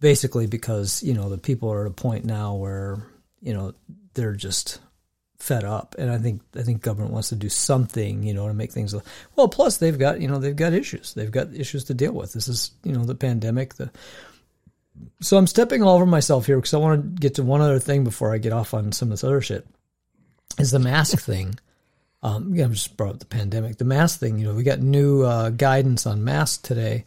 Basically, 0.00 0.48
because, 0.48 1.00
you 1.04 1.14
know, 1.14 1.28
the 1.28 1.38
people 1.38 1.72
are 1.72 1.82
at 1.82 1.90
a 1.92 1.94
point 1.94 2.24
now 2.24 2.56
where, 2.56 3.06
you 3.40 3.54
know, 3.54 3.72
they're 4.14 4.34
just 4.34 4.80
fed 5.38 5.62
up. 5.62 5.94
And 5.96 6.10
I 6.10 6.18
think, 6.18 6.42
I 6.56 6.62
think 6.62 6.82
government 6.82 7.12
wants 7.12 7.28
to 7.28 7.36
do 7.36 7.48
something, 7.48 8.24
you 8.24 8.34
know, 8.34 8.48
to 8.48 8.54
make 8.54 8.72
things, 8.72 8.96
well, 9.36 9.46
plus 9.46 9.76
they've 9.76 9.96
got, 9.96 10.20
you 10.20 10.26
know, 10.26 10.40
they've 10.40 10.56
got 10.56 10.72
issues. 10.72 11.14
They've 11.14 11.30
got 11.30 11.54
issues 11.54 11.84
to 11.84 11.94
deal 11.94 12.10
with. 12.10 12.32
This 12.32 12.48
is, 12.48 12.72
you 12.82 12.92
know, 12.92 13.04
the 13.04 13.14
pandemic, 13.14 13.74
the, 13.74 13.92
so 15.20 15.36
I'm 15.36 15.46
stepping 15.46 15.82
all 15.82 15.96
over 15.96 16.06
myself 16.06 16.46
here 16.46 16.56
because 16.56 16.74
I 16.74 16.78
want 16.78 17.02
to 17.02 17.20
get 17.20 17.34
to 17.36 17.42
one 17.42 17.60
other 17.60 17.78
thing 17.78 18.04
before 18.04 18.34
I 18.34 18.38
get 18.38 18.52
off 18.52 18.74
on 18.74 18.92
some 18.92 19.08
of 19.08 19.10
this 19.12 19.24
other 19.24 19.40
shit. 19.40 19.66
Is 20.58 20.70
the 20.70 20.78
mask 20.78 21.18
thing? 21.24 21.58
Um, 22.22 22.54
yeah, 22.54 22.66
I 22.66 22.68
just 22.68 22.96
brought 22.96 23.14
up 23.14 23.18
the 23.18 23.26
pandemic. 23.26 23.78
The 23.78 23.84
mask 23.84 24.20
thing. 24.20 24.38
You 24.38 24.46
know, 24.46 24.54
we 24.54 24.62
got 24.62 24.80
new 24.80 25.22
uh, 25.22 25.50
guidance 25.50 26.06
on 26.06 26.24
masks 26.24 26.58
today. 26.58 27.04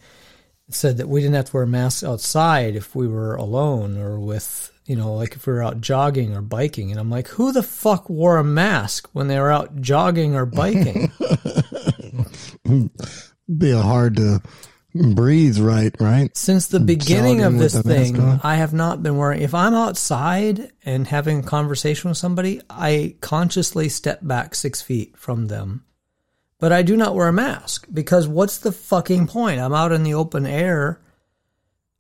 It 0.68 0.74
said 0.74 0.98
that 0.98 1.08
we 1.08 1.22
didn't 1.22 1.36
have 1.36 1.46
to 1.46 1.54
wear 1.54 1.66
masks 1.66 2.04
outside 2.04 2.76
if 2.76 2.96
we 2.96 3.08
were 3.08 3.36
alone 3.36 3.98
or 3.98 4.20
with, 4.20 4.72
you 4.86 4.96
know, 4.96 5.14
like 5.14 5.36
if 5.36 5.48
we 5.48 5.54
were 5.54 5.64
out 5.64 5.80
jogging 5.80 6.36
or 6.36 6.42
biking. 6.42 6.92
And 6.92 7.00
I'm 7.00 7.10
like, 7.10 7.28
who 7.28 7.52
the 7.52 7.64
fuck 7.64 8.10
wore 8.10 8.38
a 8.38 8.44
mask 8.44 9.10
when 9.14 9.28
they 9.28 9.40
were 9.40 9.52
out 9.52 9.80
jogging 9.80 10.36
or 10.36 10.46
biking? 10.46 11.12
Be 13.58 13.72
hard 13.72 14.18
to 14.18 14.42
breathe 14.96 15.60
right, 15.60 15.94
right? 16.00 16.36
Since 16.36 16.68
the 16.68 16.80
beginning 16.80 17.42
of 17.42 17.58
this 17.58 17.76
with 17.76 17.86
a 17.86 17.90
mask 17.90 18.16
thing. 18.16 18.40
I 18.44 18.56
have 18.56 18.74
not 18.74 19.04
been 19.04 19.18
wearing. 19.18 19.42
If 19.42 19.54
I'm 19.54 19.74
outside 19.74 20.72
and 20.86 21.06
having 21.08 21.40
a 21.40 21.44
conversation 21.44 22.10
with 22.10 22.18
somebody, 22.18 22.62
I 22.70 23.16
consciously 23.20 23.90
step 23.90 24.20
back 24.22 24.56
six 24.56 24.82
feet 24.82 25.18
from 25.18 25.48
them. 25.48 25.84
But 26.60 26.72
I 26.72 26.82
do 26.84 26.96
not 26.96 27.16
wear 27.16 27.28
a 27.28 27.34
mask 27.34 27.88
because 27.94 28.28
what's 28.28 28.60
the 28.60 28.72
fucking 28.72 29.28
point? 29.28 29.60
I'm 29.60 29.74
out 29.74 29.92
in 29.92 30.04
the 30.04 30.14
open 30.14 30.46
air. 30.46 31.02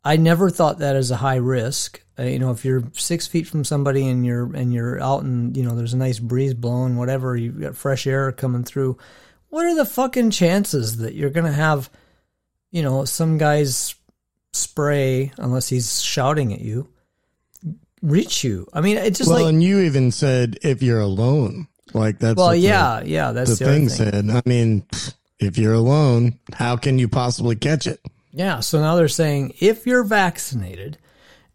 I 0.03 0.15
never 0.15 0.49
thought 0.49 0.79
that 0.79 0.95
as 0.95 1.11
a 1.11 1.17
high 1.17 1.35
risk. 1.35 2.01
Uh, 2.17 2.23
you 2.23 2.39
know, 2.39 2.51
if 2.51 2.63
you're 2.63 2.83
six 2.93 3.27
feet 3.27 3.47
from 3.47 3.65
somebody 3.65 4.07
and 4.07 4.25
you're 4.25 4.55
and 4.55 4.73
you're 4.73 5.01
out 5.01 5.23
and 5.23 5.57
you 5.57 5.63
know 5.63 5.75
there's 5.75 5.93
a 5.93 5.97
nice 5.97 6.19
breeze 6.19 6.53
blowing, 6.53 6.95
whatever, 6.95 7.35
you've 7.35 7.59
got 7.59 7.75
fresh 7.75 8.07
air 8.07 8.31
coming 8.31 8.63
through. 8.63 8.97
What 9.49 9.65
are 9.65 9.75
the 9.75 9.85
fucking 9.85 10.31
chances 10.31 10.97
that 10.97 11.15
you're 11.15 11.29
gonna 11.29 11.51
have? 11.51 11.89
You 12.75 12.83
know, 12.83 13.05
some 13.05 13.37
guy's 13.37 13.95
spray, 14.51 15.31
unless 15.37 15.69
he's 15.69 16.01
shouting 16.01 16.51
at 16.51 16.59
you, 16.59 16.89
reach 18.01 18.43
you. 18.43 18.67
I 18.73 18.81
mean, 18.81 18.97
it's 18.97 19.17
just 19.17 19.29
well, 19.29 19.43
like, 19.43 19.49
and 19.49 19.63
you 19.63 19.79
even 19.79 20.11
said 20.11 20.59
if 20.61 20.83
you're 20.83 20.99
alone, 20.99 21.69
like 21.93 22.19
that's 22.19 22.35
well, 22.35 22.47
what 22.47 22.51
the- 22.55 22.59
yeah, 22.59 23.01
yeah, 23.01 23.27
the, 23.27 23.33
that's 23.33 23.59
the, 23.59 23.65
thing 23.65 23.87
thing. 23.87 24.11
said. 24.11 24.29
I 24.29 24.41
mean, 24.45 24.85
if 25.39 25.57
you're 25.57 25.73
alone, 25.73 26.37
how 26.51 26.75
can 26.75 26.99
you 26.99 27.07
possibly 27.07 27.55
catch 27.55 27.87
it? 27.87 28.01
Yeah. 28.33 28.59
So 28.59 28.81
now 28.81 28.97
they're 28.97 29.07
saying 29.07 29.53
if 29.61 29.87
you're 29.87 30.03
vaccinated 30.03 30.97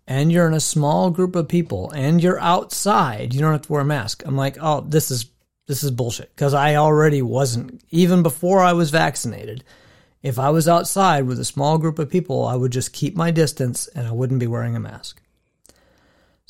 and 0.07 0.33
you're 0.33 0.49
in 0.49 0.55
a 0.55 0.61
small 0.61 1.11
group 1.11 1.37
of 1.37 1.49
people 1.49 1.91
and 1.91 2.23
you're 2.23 2.41
outside, 2.41 3.35
you 3.35 3.41
don't 3.41 3.53
have 3.53 3.63
to 3.63 3.73
wear 3.73 3.83
a 3.83 3.85
mask. 3.85 4.23
I'm 4.25 4.39
like, 4.39 4.57
oh, 4.59 4.81
this 4.81 5.11
is 5.11 5.27
this 5.67 5.85
is 5.85 5.91
bullshit 5.91 6.35
because 6.35 6.55
I 6.55 6.77
already 6.77 7.21
wasn't 7.21 7.83
even 7.91 8.23
before 8.23 8.61
I 8.61 8.73
was 8.73 8.91
vaccinated. 8.91 9.65
If 10.23 10.39
I 10.39 10.51
was 10.51 10.69
outside 10.69 11.25
with 11.25 11.41
a 11.41 11.45
small 11.45 11.79
group 11.79 11.99
of 11.99 12.11
people, 12.11 12.47
I 12.47 12.55
would 12.55 12.73
just 12.73 12.93
keep 12.93 13.17
my 13.17 13.31
distance 13.31 13.89
and 13.89 14.07
I 14.07 14.13
wouldn't 14.13 14.41
be 14.41 14.47
wearing 14.47 14.77
a 14.77 14.81
mask. 14.81 15.23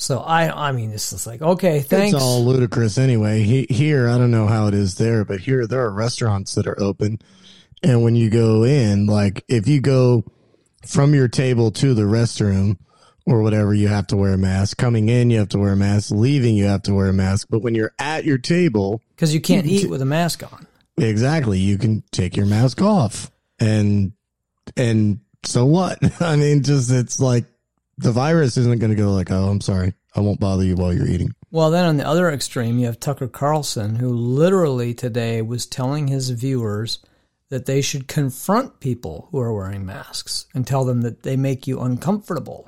So 0.00 0.20
I, 0.20 0.68
I 0.68 0.72
mean, 0.72 0.90
this 0.90 1.12
is 1.12 1.26
like 1.26 1.42
okay, 1.42 1.80
thanks. 1.80 2.14
It's 2.14 2.22
all 2.22 2.42
ludicrous 2.42 2.96
anyway. 2.96 3.42
He, 3.42 3.66
here, 3.68 4.08
I 4.08 4.16
don't 4.16 4.30
know 4.30 4.46
how 4.46 4.66
it 4.66 4.72
is 4.72 4.94
there, 4.94 5.26
but 5.26 5.40
here 5.40 5.66
there 5.66 5.84
are 5.84 5.92
restaurants 5.92 6.54
that 6.54 6.66
are 6.66 6.80
open, 6.80 7.20
and 7.82 8.02
when 8.02 8.16
you 8.16 8.30
go 8.30 8.64
in, 8.64 9.04
like 9.04 9.44
if 9.46 9.68
you 9.68 9.82
go 9.82 10.24
from 10.86 11.14
your 11.14 11.28
table 11.28 11.70
to 11.72 11.92
the 11.92 12.04
restroom 12.04 12.78
or 13.26 13.42
whatever, 13.42 13.74
you 13.74 13.88
have 13.88 14.06
to 14.06 14.16
wear 14.16 14.32
a 14.32 14.38
mask. 14.38 14.78
Coming 14.78 15.10
in, 15.10 15.28
you 15.28 15.38
have 15.38 15.50
to 15.50 15.58
wear 15.58 15.74
a 15.74 15.76
mask. 15.76 16.10
Leaving, 16.10 16.54
you 16.54 16.64
have 16.64 16.82
to 16.84 16.94
wear 16.94 17.08
a 17.08 17.12
mask. 17.12 17.48
But 17.50 17.60
when 17.60 17.74
you're 17.74 17.92
at 17.98 18.24
your 18.24 18.38
table, 18.38 19.02
because 19.14 19.34
you 19.34 19.40
can't 19.42 19.66
eat 19.66 19.90
with 19.90 20.00
a 20.00 20.06
mask 20.06 20.42
on. 20.50 20.66
exactly, 20.96 21.58
you 21.58 21.76
can 21.76 22.02
take 22.10 22.38
your 22.38 22.46
mask 22.46 22.80
off, 22.80 23.30
and 23.60 24.12
and 24.76 25.20
so 25.44 25.66
what? 25.66 25.98
I 26.20 26.36
mean, 26.36 26.62
just 26.62 26.90
it's 26.90 27.20
like 27.20 27.44
the 27.98 28.12
virus 28.12 28.56
isn't 28.56 28.80
going 28.80 28.90
to 28.90 28.96
go 28.96 29.12
like, 29.12 29.30
oh, 29.30 29.48
I'm 29.48 29.60
sorry, 29.60 29.94
I 30.14 30.20
won't 30.20 30.40
bother 30.40 30.64
you 30.64 30.74
while 30.76 30.92
you're 30.92 31.08
eating. 31.08 31.34
Well, 31.50 31.70
then 31.70 31.84
on 31.84 31.96
the 31.96 32.06
other 32.06 32.30
extreme, 32.30 32.78
you 32.78 32.86
have 32.86 33.00
Tucker 33.00 33.28
Carlson, 33.28 33.96
who 33.96 34.10
literally 34.10 34.94
today 34.94 35.42
was 35.42 35.66
telling 35.66 36.08
his 36.08 36.30
viewers 36.30 37.00
that 37.48 37.66
they 37.66 37.80
should 37.80 38.06
confront 38.06 38.78
people 38.78 39.28
who 39.30 39.40
are 39.40 39.52
wearing 39.52 39.84
masks 39.84 40.46
and 40.54 40.66
tell 40.66 40.84
them 40.84 41.00
that 41.02 41.24
they 41.24 41.36
make 41.36 41.66
you 41.66 41.80
uncomfortable. 41.80 42.66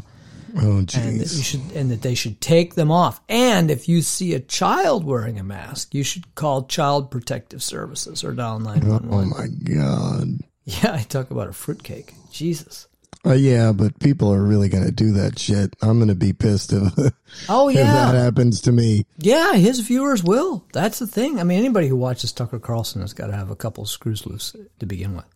Oh, 0.56 0.78
and 0.78 0.88
that 0.88 0.94
you 0.94 1.22
jeez. 1.22 1.44
should 1.44 1.72
and 1.74 1.90
that 1.90 2.02
they 2.02 2.14
should 2.14 2.40
take 2.42 2.74
them 2.74 2.90
off. 2.90 3.22
And 3.28 3.70
if 3.70 3.88
you 3.88 4.02
see 4.02 4.34
a 4.34 4.40
child 4.40 5.04
wearing 5.04 5.38
a 5.38 5.44
mask, 5.44 5.94
you 5.94 6.02
should 6.02 6.34
call 6.34 6.64
Child 6.64 7.10
Protective 7.10 7.62
Services 7.62 8.22
or 8.22 8.32
dial 8.32 8.60
Oh 8.66 9.24
my 9.24 9.46
god. 9.46 10.40
Yeah, 10.82 10.94
I 10.94 11.02
talk 11.02 11.30
about 11.30 11.48
a 11.48 11.52
fruitcake. 11.52 12.14
Jesus. 12.30 12.86
Uh, 13.24 13.34
yeah, 13.34 13.70
but 13.72 13.98
people 14.00 14.32
are 14.32 14.42
really 14.42 14.68
going 14.68 14.84
to 14.84 14.90
do 14.90 15.12
that 15.12 15.38
shit. 15.38 15.76
I'm 15.80 15.98
going 15.98 16.08
to 16.08 16.14
be 16.14 16.32
pissed 16.32 16.72
if, 16.72 16.82
if 16.98 17.12
Oh 17.48 17.70
that 17.72 18.14
happens 18.14 18.62
to 18.62 18.72
me. 18.72 19.06
yeah. 19.18 19.54
His 19.54 19.80
viewers 19.80 20.24
will. 20.24 20.64
That's 20.72 20.98
the 20.98 21.06
thing. 21.06 21.38
I 21.38 21.44
mean, 21.44 21.58
anybody 21.58 21.86
who 21.86 21.96
watches 21.96 22.32
Tucker 22.32 22.58
Carlson 22.58 23.00
has 23.00 23.12
got 23.12 23.28
to 23.28 23.36
have 23.36 23.50
a 23.50 23.56
couple 23.56 23.84
screws 23.86 24.26
loose 24.26 24.56
to 24.80 24.86
begin 24.86 25.14
with. 25.14 25.26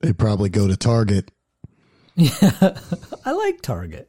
They 0.00 0.12
probably 0.12 0.48
go 0.50 0.68
to 0.68 0.76
Target. 0.76 1.30
Yeah, 2.14 2.30
I 3.24 3.32
like 3.32 3.60
Target. 3.62 4.08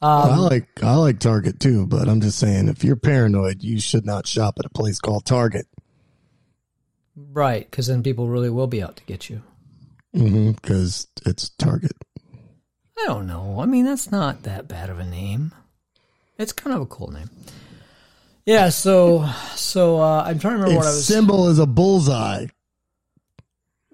I 0.00 0.28
Um, 0.30 0.40
like 0.40 0.68
I 0.82 0.94
like 0.96 1.18
Target 1.18 1.58
too, 1.58 1.86
but 1.86 2.08
I'm 2.08 2.20
just 2.20 2.38
saying 2.38 2.68
if 2.68 2.84
you're 2.84 2.96
paranoid, 2.96 3.62
you 3.62 3.80
should 3.80 4.04
not 4.06 4.26
shop 4.26 4.56
at 4.58 4.66
a 4.66 4.70
place 4.70 5.00
called 5.00 5.24
Target. 5.24 5.66
Right, 7.16 7.68
because 7.70 7.86
then 7.86 8.02
people 8.02 8.28
really 8.28 8.50
will 8.50 8.66
be 8.66 8.82
out 8.82 8.96
to 8.96 9.04
get 9.04 9.30
you. 9.30 9.42
because 10.12 11.06
it's 11.24 11.48
Target. 11.50 11.92
I 12.98 13.04
don't 13.06 13.26
know. 13.26 13.58
I 13.60 13.66
mean, 13.66 13.84
that's 13.84 14.10
not 14.10 14.42
that 14.44 14.68
bad 14.68 14.90
of 14.90 14.98
a 14.98 15.04
name. 15.04 15.52
It's 16.38 16.52
kind 16.52 16.74
of 16.76 16.82
a 16.82 16.86
cool 16.86 17.10
name. 17.10 17.30
Yeah. 18.44 18.68
So, 18.68 19.28
so 19.54 20.00
uh, 20.00 20.24
I'm 20.26 20.38
trying 20.38 20.54
to 20.56 20.62
remember 20.62 20.76
what 20.78 20.86
I 20.86 20.90
was. 20.90 21.06
symbol 21.06 21.48
is 21.48 21.58
a 21.58 21.66
bullseye. 21.66 22.46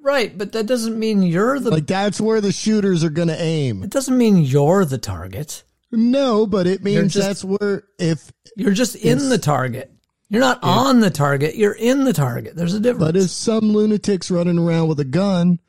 right, 0.00 0.36
but 0.36 0.52
that 0.52 0.66
doesn't 0.66 0.98
mean 0.98 1.22
you're 1.22 1.58
the. 1.58 1.70
Like 1.70 1.86
that's 1.86 2.20
where 2.20 2.40
the 2.40 2.52
shooters 2.52 3.02
are 3.04 3.10
going 3.10 3.28
to 3.28 3.40
aim. 3.40 3.82
it 3.82 3.90
doesn't 3.90 4.16
mean 4.16 4.38
you're 4.38 4.84
the 4.84 4.98
target. 4.98 5.62
No, 5.90 6.46
but 6.46 6.66
it 6.66 6.82
means 6.82 7.12
just- 7.12 7.26
that's 7.26 7.44
where 7.44 7.84
if 7.98 8.32
You're 8.56 8.72
just 8.72 8.96
in 8.96 9.28
the 9.28 9.38
target. 9.38 9.90
You're 10.32 10.40
not 10.40 10.60
on 10.62 11.00
the 11.00 11.10
target. 11.10 11.56
You're 11.56 11.74
in 11.74 12.04
the 12.04 12.14
target. 12.14 12.56
There's 12.56 12.72
a 12.72 12.80
difference. 12.80 13.04
but 13.04 13.16
if 13.18 13.28
some 13.28 13.70
lunatics 13.74 14.30
running 14.30 14.58
around 14.58 14.88
with 14.88 14.98
a 14.98 15.04
gun, 15.04 15.60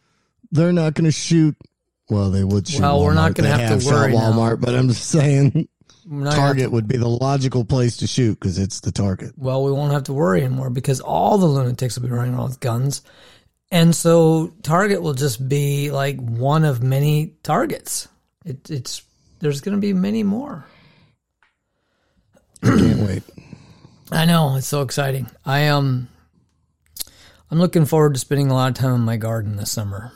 they're 0.54 0.72
not 0.72 0.94
going 0.94 1.04
to 1.04 1.12
shoot. 1.12 1.58
Well, 2.10 2.32
they 2.32 2.46
would 2.46 2.70
shoot. 2.70 2.80
Well, 2.82 3.04
we're 3.04 3.14
not 3.14 3.34
gonna 3.34 3.50
They 3.58 3.64
have 3.64 3.82
to 3.82 3.86
worry 3.86 4.14
now. 4.14 4.32
Walmart, 4.32 4.62
but 4.62 4.74
I'm 4.74 4.88
just 4.88 5.10
saying 5.10 5.68
We're 6.06 6.20
not 6.20 6.30
gonna 6.30 6.30
have 6.32 6.36
Target 6.36 6.64
to- 6.66 6.70
would 6.70 6.88
be 6.88 6.96
the 6.98 7.10
logical 7.10 7.66
place 7.66 7.98
to 7.98 8.08
shoot 8.08 8.40
because 8.40 8.58
it's 8.58 8.80
the 8.80 8.92
target. 8.94 9.34
well, 9.38 9.64
we 9.64 9.72
won't 9.72 9.92
have 9.92 10.04
to 10.04 10.14
worry 10.14 10.44
anymore 10.44 10.70
because 10.70 11.02
all 11.02 11.38
the 11.38 11.46
lunatics 11.46 11.98
will 11.98 12.08
be 12.08 12.14
running 12.14 12.34
around 12.34 12.50
with 12.50 12.60
guns. 12.62 13.02
And 13.72 13.94
so 13.96 14.54
Target 14.64 15.02
will 15.02 15.14
just 15.14 15.48
be 15.50 15.92
like 15.92 16.18
one 16.20 16.64
of 16.64 16.82
many 16.84 17.34
targets. 17.44 18.08
It, 18.46 18.70
it's 18.70 19.02
there's 19.40 19.60
going 19.62 19.76
to 19.76 19.82
be 19.82 19.94
many 19.94 20.24
more. 20.24 20.66
I 22.64 22.68
can't 22.68 23.00
wait. 23.00 23.24
I 24.14 24.26
know 24.26 24.56
it's 24.58 24.68
so 24.68 24.82
exciting. 24.82 25.28
I 25.46 25.68
um, 25.70 26.08
I'm 27.50 27.60
looking 27.60 27.86
forward 27.86 28.14
to 28.14 28.20
spending 28.20 28.50
a 28.52 28.54
lot 28.54 28.70
of 28.70 28.76
time 28.76 28.96
in 28.96 29.02
my 29.02 29.18
garden 29.18 29.56
this 29.58 29.72
summer. 29.72 30.12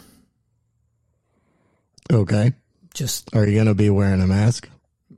Okay, 2.12 2.53
Just 2.93 3.36
are 3.36 3.45
you 3.45 3.55
going 3.55 3.65
to 3.67 3.75
be 3.75 3.89
wearing 3.89 4.21
a 4.21 4.27
mask? 4.27 4.69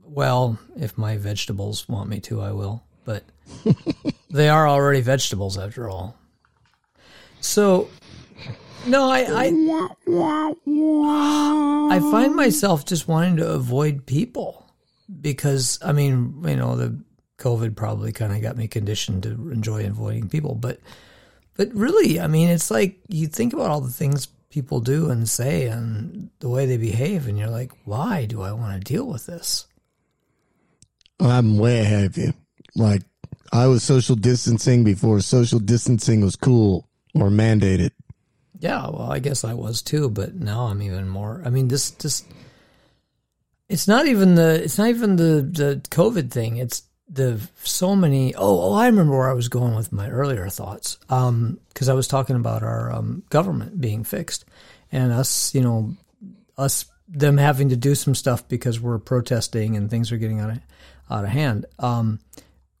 well, 0.02 0.58
if 0.76 0.98
my 0.98 1.16
vegetables 1.16 1.88
want 1.88 2.08
me 2.10 2.18
to, 2.20 2.40
I 2.40 2.50
will. 2.50 2.82
But 3.04 3.22
they 4.30 4.48
are 4.48 4.68
already 4.68 5.02
vegetables 5.02 5.56
after 5.56 5.88
all. 5.88 6.16
So, 7.40 7.88
no, 8.86 9.08
I 9.08 9.20
I, 9.20 10.56
I 11.92 12.00
find 12.10 12.34
myself 12.34 12.84
just 12.84 13.06
wanting 13.06 13.36
to 13.36 13.48
avoid 13.50 14.04
people 14.04 14.66
because 15.20 15.78
I 15.82 15.92
mean, 15.92 16.42
you 16.44 16.56
know, 16.56 16.76
the 16.76 16.98
COVID 17.40 17.74
probably 17.74 18.12
kind 18.12 18.32
of 18.32 18.42
got 18.42 18.56
me 18.56 18.68
conditioned 18.68 19.24
to 19.24 19.30
enjoy 19.50 19.84
avoiding 19.86 20.28
people, 20.28 20.54
but 20.54 20.78
but 21.56 21.74
really, 21.74 22.20
I 22.20 22.26
mean, 22.26 22.48
it's 22.48 22.70
like 22.70 22.98
you 23.08 23.26
think 23.26 23.52
about 23.52 23.70
all 23.70 23.80
the 23.80 23.90
things 23.90 24.28
people 24.50 24.80
do 24.80 25.10
and 25.10 25.28
say 25.28 25.66
and 25.66 26.30
the 26.38 26.48
way 26.48 26.66
they 26.66 26.76
behave, 26.76 27.26
and 27.26 27.38
you're 27.38 27.50
like, 27.50 27.72
why 27.84 28.24
do 28.24 28.42
I 28.42 28.52
want 28.52 28.74
to 28.74 28.92
deal 28.92 29.06
with 29.06 29.26
this? 29.26 29.66
I'm 31.18 31.58
way 31.58 31.80
ahead 31.80 32.04
of 32.04 32.16
you. 32.16 32.32
Like 32.74 33.02
I 33.52 33.66
was 33.66 33.82
social 33.82 34.16
distancing 34.16 34.84
before 34.84 35.20
social 35.20 35.58
distancing 35.58 36.20
was 36.20 36.36
cool 36.36 36.88
or 37.14 37.28
mandated. 37.28 37.90
Yeah, 38.58 38.88
well, 38.88 39.10
I 39.10 39.18
guess 39.18 39.42
I 39.42 39.54
was 39.54 39.82
too, 39.82 40.10
but 40.10 40.34
now 40.34 40.66
I'm 40.66 40.82
even 40.82 41.08
more. 41.08 41.42
I 41.44 41.50
mean, 41.50 41.68
this 41.68 41.90
just 41.92 42.26
it's 43.68 43.88
not 43.88 44.06
even 44.06 44.34
the 44.34 44.62
it's 44.62 44.78
not 44.78 44.88
even 44.88 45.16
the 45.16 45.42
the 45.42 45.80
COVID 45.90 46.30
thing. 46.30 46.56
It's 46.58 46.82
the 47.10 47.40
so 47.62 47.96
many. 47.96 48.34
Oh, 48.34 48.70
oh, 48.70 48.72
I 48.72 48.86
remember 48.86 49.16
where 49.16 49.30
I 49.30 49.34
was 49.34 49.48
going 49.48 49.74
with 49.74 49.92
my 49.92 50.08
earlier 50.08 50.48
thoughts. 50.48 50.98
Um, 51.08 51.58
because 51.68 51.88
I 51.88 51.94
was 51.94 52.08
talking 52.08 52.36
about 52.36 52.62
our 52.62 52.92
um, 52.92 53.22
government 53.30 53.80
being 53.80 54.04
fixed 54.04 54.44
and 54.92 55.12
us, 55.12 55.54
you 55.54 55.60
know, 55.60 55.94
us 56.56 56.86
them 57.08 57.36
having 57.36 57.70
to 57.70 57.76
do 57.76 57.94
some 57.94 58.14
stuff 58.14 58.46
because 58.48 58.80
we're 58.80 58.98
protesting 58.98 59.76
and 59.76 59.90
things 59.90 60.12
are 60.12 60.16
getting 60.16 60.40
out 60.40 60.50
of 60.50 60.60
out 61.10 61.24
of 61.24 61.30
hand. 61.30 61.66
Um, 61.78 62.20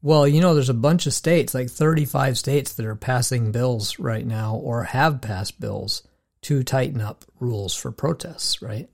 well, 0.02 0.26
you 0.26 0.40
know, 0.40 0.54
there's 0.54 0.70
a 0.70 0.74
bunch 0.74 1.06
of 1.06 1.12
states, 1.12 1.52
like 1.52 1.68
35 1.68 2.38
states, 2.38 2.72
that 2.74 2.86
are 2.86 2.94
passing 2.94 3.52
bills 3.52 3.98
right 3.98 4.24
now 4.24 4.56
or 4.56 4.84
have 4.84 5.20
passed 5.20 5.60
bills 5.60 6.02
to 6.42 6.62
tighten 6.62 7.00
up 7.00 7.24
rules 7.38 7.74
for 7.74 7.90
protests, 7.90 8.62
right? 8.62 8.88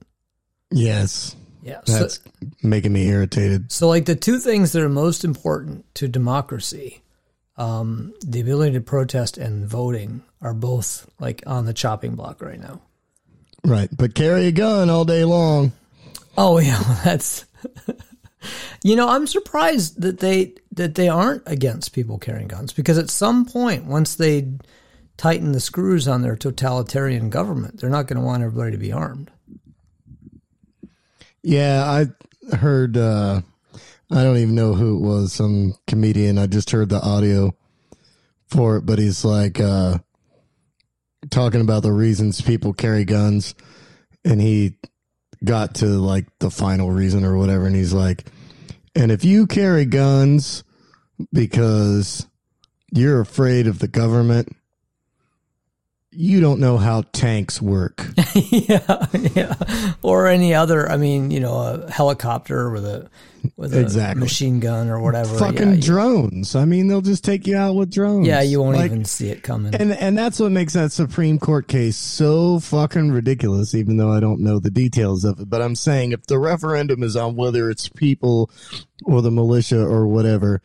Yes, 0.69 1.35
Yeah. 1.67 1.81
So, 1.83 1.99
that's 1.99 2.21
making 2.63 2.93
me 2.93 3.07
irritated. 3.07 3.71
so, 3.71 3.89
like 3.89 4.05
the 4.05 4.15
two 4.15 4.39
things 4.39 4.71
that 4.71 4.81
are 4.81 4.89
most 4.89 5.25
important 5.25 5.83
to 5.95 6.07
democracy, 6.07 7.01
um, 7.57 8.13
the 8.25 8.39
ability 8.39 8.73
to 8.73 8.81
protest 8.81 9.37
and 9.37 9.67
voting, 9.67 10.23
are 10.41 10.53
both 10.53 11.09
like 11.19 11.43
on 11.45 11.65
the 11.65 11.73
chopping 11.73 12.15
block 12.15 12.41
right 12.41 12.59
now. 12.59 12.81
Right, 13.65 13.89
but 13.95 14.15
carry 14.15 14.47
a 14.47 14.51
gun 14.53 14.89
all 14.89 15.03
day 15.03 15.25
long. 15.25 15.73
Oh 16.37 16.59
yeah, 16.59 16.81
well, 16.81 17.01
that's. 17.03 17.45
you 18.81 18.95
know, 18.95 19.09
I'm 19.09 19.27
surprised 19.27 20.01
that 20.01 20.19
they 20.19 20.53
that 20.71 20.95
they 20.95 21.09
aren't 21.09 21.43
against 21.47 21.91
people 21.91 22.17
carrying 22.17 22.47
guns 22.47 22.71
because 22.71 22.97
at 22.97 23.09
some 23.09 23.45
point, 23.45 23.85
once 23.85 24.15
they 24.15 24.53
tighten 25.17 25.51
the 25.51 25.59
screws 25.59 26.07
on 26.07 26.21
their 26.21 26.37
totalitarian 26.37 27.29
government, 27.29 27.81
they're 27.81 27.89
not 27.89 28.07
going 28.07 28.19
to 28.19 28.25
want 28.25 28.43
everybody 28.43 28.71
to 28.71 28.77
be 28.77 28.93
armed. 28.93 29.31
Yeah, 31.43 31.83
I 32.51 32.55
heard. 32.55 32.97
uh 32.97 33.41
I 34.09 34.23
don't 34.23 34.37
even 34.37 34.55
know 34.55 34.73
who 34.73 34.95
it 34.97 35.01
was. 35.01 35.33
Some 35.33 35.73
comedian. 35.85 36.37
I 36.37 36.47
just 36.47 36.71
heard 36.71 36.87
the 36.89 37.01
audio 37.01 37.53
for 38.47 38.77
it, 38.77 38.85
but 38.85 38.99
he's 38.99 39.25
like 39.25 39.59
uh 39.59 39.97
talking 41.29 41.61
about 41.61 41.83
the 41.83 41.91
reasons 41.91 42.41
people 42.41 42.73
carry 42.73 43.03
guns, 43.05 43.53
and 44.23 44.41
he 44.41 44.77
got 45.43 45.75
to 45.75 45.85
like 45.85 46.25
the 46.39 46.49
final 46.49 46.89
reason 46.91 47.23
or 47.25 47.37
whatever, 47.37 47.65
and 47.67 47.75
he's 47.75 47.93
like, 47.93 48.25
and 48.95 49.11
if 49.11 49.25
you 49.25 49.45
carry 49.45 49.85
guns 49.85 50.63
because 51.33 52.25
you're 52.93 53.19
afraid 53.21 53.67
of 53.67 53.79
the 53.79 53.87
government, 53.87 54.55
you 56.19 56.41
don't 56.41 56.59
know 56.59 56.77
how 56.77 57.03
tanks 57.13 57.61
work. 57.61 58.05
yeah, 58.35 59.05
yeah, 59.35 59.53
or 60.01 60.25
any 60.27 60.53
other. 60.53 60.89
I 60.89 60.97
mean, 60.97 61.29
you 61.31 61.39
know, 61.39 61.53
a 61.55 61.91
helicopter 61.91 62.71
with 62.71 62.85
a 62.85 63.07
with 63.55 63.73
a 63.75 63.79
Exactly. 63.79 64.19
machine 64.19 64.59
gun 64.59 64.89
or 64.89 64.99
whatever. 64.99 65.37
Fucking 65.37 65.67
yeah, 65.69 65.73
you- 65.75 65.81
drones. 65.81 66.55
I 66.55 66.65
mean, 66.65 66.87
they'll 66.87 67.01
just 67.01 67.23
take 67.23 67.45
you 67.45 67.55
out 67.55 67.75
with 67.75 67.91
drones. 67.93 68.25
yeah, 68.27 68.41
you 68.41 68.59
won't 68.61 68.77
Like, 68.77 68.85
even 68.91 69.05
see 69.05 69.29
it 69.29 69.43
coming. 69.43 69.75
And 69.75 69.93
and 69.93 70.17
that's 70.17 70.39
what 70.39 70.51
makes 70.51 70.73
that 70.73 70.91
Supreme 70.91 71.37
Court 71.39 71.67
case 71.67 71.95
so 71.97 72.59
fucking 72.59 73.11
ridiculous, 73.11 73.75
even 73.75 73.97
though 73.97 74.11
I 74.11 74.19
don't 74.19 74.41
know 74.41 74.59
the 74.59 74.71
details 74.71 75.23
of 75.23 75.39
it. 75.39 75.49
But 75.49 75.61
I'm 75.61 75.75
saying 75.75 76.11
if 76.13 76.25
the 76.25 76.39
referendum 76.39 77.03
is 77.03 77.15
on 77.15 77.35
whether 77.35 77.69
it's 77.69 77.89
people 77.89 78.49
or 79.05 79.21
the 79.21 79.31
militia 79.31 79.81
or 79.81 80.07
whatever, 80.07 80.61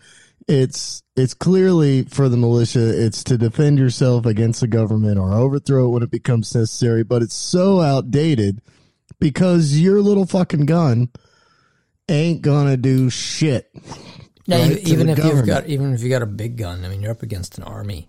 it's 0.49 1.03
it's 1.17 1.35
clearly 1.35 2.03
for 2.05 2.29
the 2.29 2.37
militia, 2.37 3.05
it's 3.05 3.23
to 3.25 3.37
defend 3.39 3.79
yourself 3.79 4.27
against 4.27 4.61
the 4.61 4.67
government 4.67 5.19
or 5.19 5.33
overthrow 5.35 5.87
it 5.87 5.91
when 5.91 6.03
it 6.03 6.11
becomes 6.11 6.55
necessary, 6.55 7.03
but 7.03 7.23
it's 7.23 7.35
so 7.35 7.81
outdated 7.81 8.61
because 9.21 9.79
your 9.79 10.01
little 10.01 10.27
fucking 10.27 10.67
gun 10.67 11.09
ain't 12.09 12.43
gonna 12.43 12.77
do 12.77 13.09
shit. 13.11 13.71
yeah, 14.47 14.59
right, 14.63 14.71
you- 14.87 14.93
even 14.93 15.09
if 15.09 15.19
you've 15.19 15.47
got 15.47 15.67
even 15.67 15.93
if 15.95 16.03
you 16.03 16.09
got 16.09 16.23
a 16.23 16.27
big 16.27 16.57
gun, 16.57 16.85
I 16.85 16.89
mean, 16.89 17.03
you're 17.03 17.13
up 17.13 17.23
against 17.23 17.59
an 17.59 17.65
army. 17.65 18.09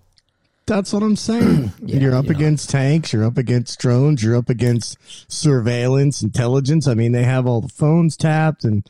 That's 0.66 0.94
what 0.94 1.04
I'm 1.04 1.18
saying. 1.18 1.74
Yeah, 1.86 2.00
you're 2.00 2.16
up 2.16 2.24
you 2.26 2.32
know. 2.32 2.38
against 2.38 2.70
tanks, 2.70 3.12
you're 3.12 3.26
up 3.26 3.38
against 3.38 3.78
drones, 3.80 4.24
you're 4.24 4.38
up 4.38 4.50
against 4.50 4.98
surveillance, 5.30 6.22
intelligence. 6.22 6.88
I 6.88 6.94
mean, 6.94 7.12
they 7.12 7.24
have 7.24 7.46
all 7.46 7.60
the 7.60 7.68
phones 7.68 8.16
tapped 8.16 8.64
and 8.64 8.88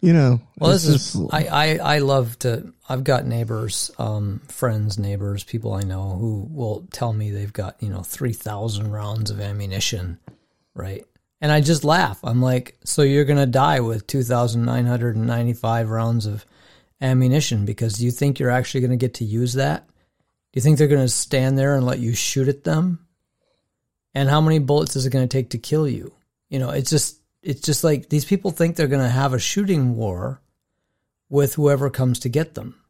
you 0.00 0.12
know, 0.12 0.40
Well, 0.58 0.72
this 0.72 0.86
is 0.86 1.16
I, 1.30 1.46
I 1.46 1.76
I 1.76 1.98
love 1.98 2.38
to. 2.40 2.72
I've 2.88 3.04
got 3.04 3.26
neighbors, 3.26 3.90
um, 3.98 4.40
friends, 4.48 4.98
neighbors, 4.98 5.44
people 5.44 5.72
I 5.72 5.82
know 5.82 6.16
who 6.18 6.46
will 6.50 6.86
tell 6.90 7.12
me 7.12 7.30
they've 7.30 7.52
got 7.52 7.76
you 7.80 7.88
know 7.88 8.02
three 8.02 8.32
thousand 8.32 8.90
rounds 8.90 9.30
of 9.30 9.40
ammunition, 9.40 10.18
right? 10.74 11.04
And 11.40 11.52
I 11.52 11.60
just 11.60 11.84
laugh. 11.84 12.20
I'm 12.22 12.40
like, 12.40 12.76
so 12.84 13.02
you're 13.02 13.24
gonna 13.24 13.46
die 13.46 13.80
with 13.80 14.06
two 14.06 14.22
thousand 14.22 14.64
nine 14.64 14.86
hundred 14.86 15.16
and 15.16 15.26
ninety 15.26 15.52
five 15.52 15.90
rounds 15.90 16.26
of 16.26 16.44
ammunition 17.00 17.64
because 17.64 18.02
you 18.02 18.10
think 18.10 18.38
you're 18.38 18.50
actually 18.50 18.80
gonna 18.80 18.96
get 18.96 19.14
to 19.14 19.24
use 19.24 19.54
that? 19.54 19.86
Do 19.86 20.58
you 20.58 20.62
think 20.62 20.78
they're 20.78 20.88
gonna 20.88 21.08
stand 21.08 21.58
there 21.58 21.76
and 21.76 21.86
let 21.86 21.98
you 21.98 22.14
shoot 22.14 22.48
at 22.48 22.64
them? 22.64 23.06
And 24.14 24.28
how 24.28 24.40
many 24.40 24.58
bullets 24.58 24.96
is 24.96 25.06
it 25.06 25.10
gonna 25.10 25.26
take 25.26 25.50
to 25.50 25.58
kill 25.58 25.88
you? 25.88 26.12
You 26.48 26.58
know, 26.60 26.70
it's 26.70 26.90
just 26.90 27.18
it's 27.44 27.60
just 27.60 27.84
like 27.84 28.08
these 28.08 28.24
people 28.24 28.50
think 28.50 28.76
they're 28.76 28.86
going 28.86 29.02
to 29.02 29.08
have 29.08 29.34
a 29.34 29.38
shooting 29.38 29.96
war 29.96 30.40
with 31.28 31.54
whoever 31.54 31.90
comes 31.90 32.18
to 32.20 32.28
get 32.28 32.54
them. 32.54 32.80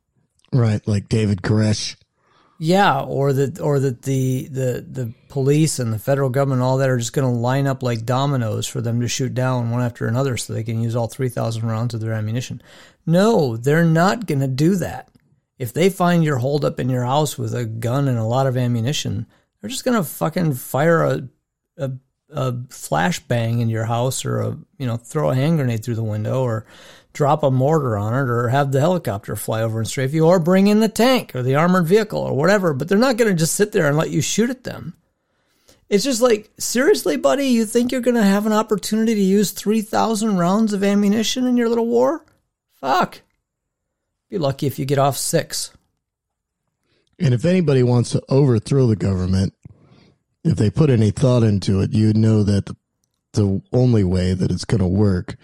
right, 0.52 0.86
like 0.86 1.08
David 1.08 1.42
Koresh. 1.42 1.96
Yeah, 2.58 3.00
or 3.00 3.32
that 3.32 3.60
or 3.60 3.80
that 3.80 4.02
the 4.02 4.46
the 4.46 4.86
the 4.88 5.12
police 5.28 5.80
and 5.80 5.92
the 5.92 5.98
federal 5.98 6.30
government 6.30 6.60
and 6.60 6.64
all 6.64 6.78
that 6.78 6.88
are 6.88 6.98
just 6.98 7.12
going 7.12 7.30
to 7.30 7.40
line 7.40 7.66
up 7.66 7.82
like 7.82 8.06
dominoes 8.06 8.66
for 8.66 8.80
them 8.80 9.00
to 9.00 9.08
shoot 9.08 9.34
down 9.34 9.70
one 9.70 9.82
after 9.82 10.06
another 10.06 10.36
so 10.36 10.52
they 10.52 10.62
can 10.62 10.80
use 10.80 10.94
all 10.94 11.08
3000 11.08 11.66
rounds 11.66 11.94
of 11.94 12.00
their 12.00 12.12
ammunition. 12.12 12.62
No, 13.06 13.56
they're 13.56 13.84
not 13.84 14.26
going 14.26 14.40
to 14.40 14.46
do 14.46 14.76
that. 14.76 15.08
If 15.58 15.72
they 15.72 15.90
find 15.90 16.22
you're 16.22 16.38
holed 16.38 16.64
up 16.64 16.78
in 16.78 16.88
your 16.88 17.04
house 17.04 17.36
with 17.36 17.54
a 17.54 17.64
gun 17.64 18.06
and 18.06 18.18
a 18.18 18.24
lot 18.24 18.46
of 18.46 18.56
ammunition, 18.56 19.26
they're 19.60 19.70
just 19.70 19.84
going 19.84 19.96
to 19.96 20.08
fucking 20.08 20.54
fire 20.54 21.02
a 21.02 21.28
a 21.76 21.90
a 22.30 22.52
flashbang 22.52 23.60
in 23.60 23.68
your 23.68 23.84
house 23.84 24.24
or 24.24 24.40
a 24.40 24.58
you 24.78 24.86
know 24.86 24.96
throw 24.96 25.30
a 25.30 25.34
hand 25.34 25.58
grenade 25.58 25.84
through 25.84 25.94
the 25.94 26.02
window 26.02 26.42
or 26.42 26.66
drop 27.12 27.42
a 27.42 27.50
mortar 27.50 27.96
on 27.96 28.12
it 28.12 28.28
or 28.30 28.48
have 28.48 28.72
the 28.72 28.80
helicopter 28.80 29.36
fly 29.36 29.62
over 29.62 29.78
and 29.78 29.86
strafe 29.86 30.12
you 30.12 30.26
or 30.26 30.38
bring 30.38 30.66
in 30.66 30.80
the 30.80 30.88
tank 30.88 31.34
or 31.34 31.42
the 31.42 31.54
armored 31.54 31.86
vehicle 31.86 32.18
or 32.18 32.34
whatever 32.34 32.72
but 32.72 32.88
they're 32.88 32.98
not 32.98 33.16
going 33.16 33.30
to 33.30 33.38
just 33.38 33.54
sit 33.54 33.72
there 33.72 33.86
and 33.86 33.96
let 33.96 34.10
you 34.10 34.20
shoot 34.20 34.50
at 34.50 34.64
them. 34.64 34.94
It's 35.88 36.04
just 36.04 36.22
like 36.22 36.50
seriously 36.58 37.16
buddy 37.16 37.46
you 37.46 37.66
think 37.66 37.92
you're 37.92 38.00
going 38.00 38.16
to 38.16 38.22
have 38.22 38.46
an 38.46 38.52
opportunity 38.52 39.14
to 39.14 39.20
use 39.20 39.52
3000 39.52 40.36
rounds 40.36 40.72
of 40.72 40.82
ammunition 40.82 41.46
in 41.46 41.56
your 41.56 41.68
little 41.68 41.86
war? 41.86 42.24
Fuck. 42.80 43.20
Be 44.28 44.38
lucky 44.38 44.66
if 44.66 44.78
you 44.78 44.84
get 44.84 44.98
off 44.98 45.16
6 45.16 45.70
And 47.20 47.32
if 47.32 47.44
anybody 47.44 47.82
wants 47.82 48.10
to 48.10 48.22
overthrow 48.28 48.86
the 48.86 48.96
government, 48.96 49.53
if 50.44 50.56
they 50.56 50.70
put 50.70 50.90
any 50.90 51.10
thought 51.10 51.42
into 51.42 51.80
it, 51.80 51.92
you'd 51.92 52.16
know 52.16 52.42
that 52.42 52.66
the, 52.66 52.76
the 53.32 53.62
only 53.72 54.04
way 54.04 54.34
that 54.34 54.50
it's 54.50 54.64
going 54.64 54.80
to 54.80 54.86
work 54.86 55.36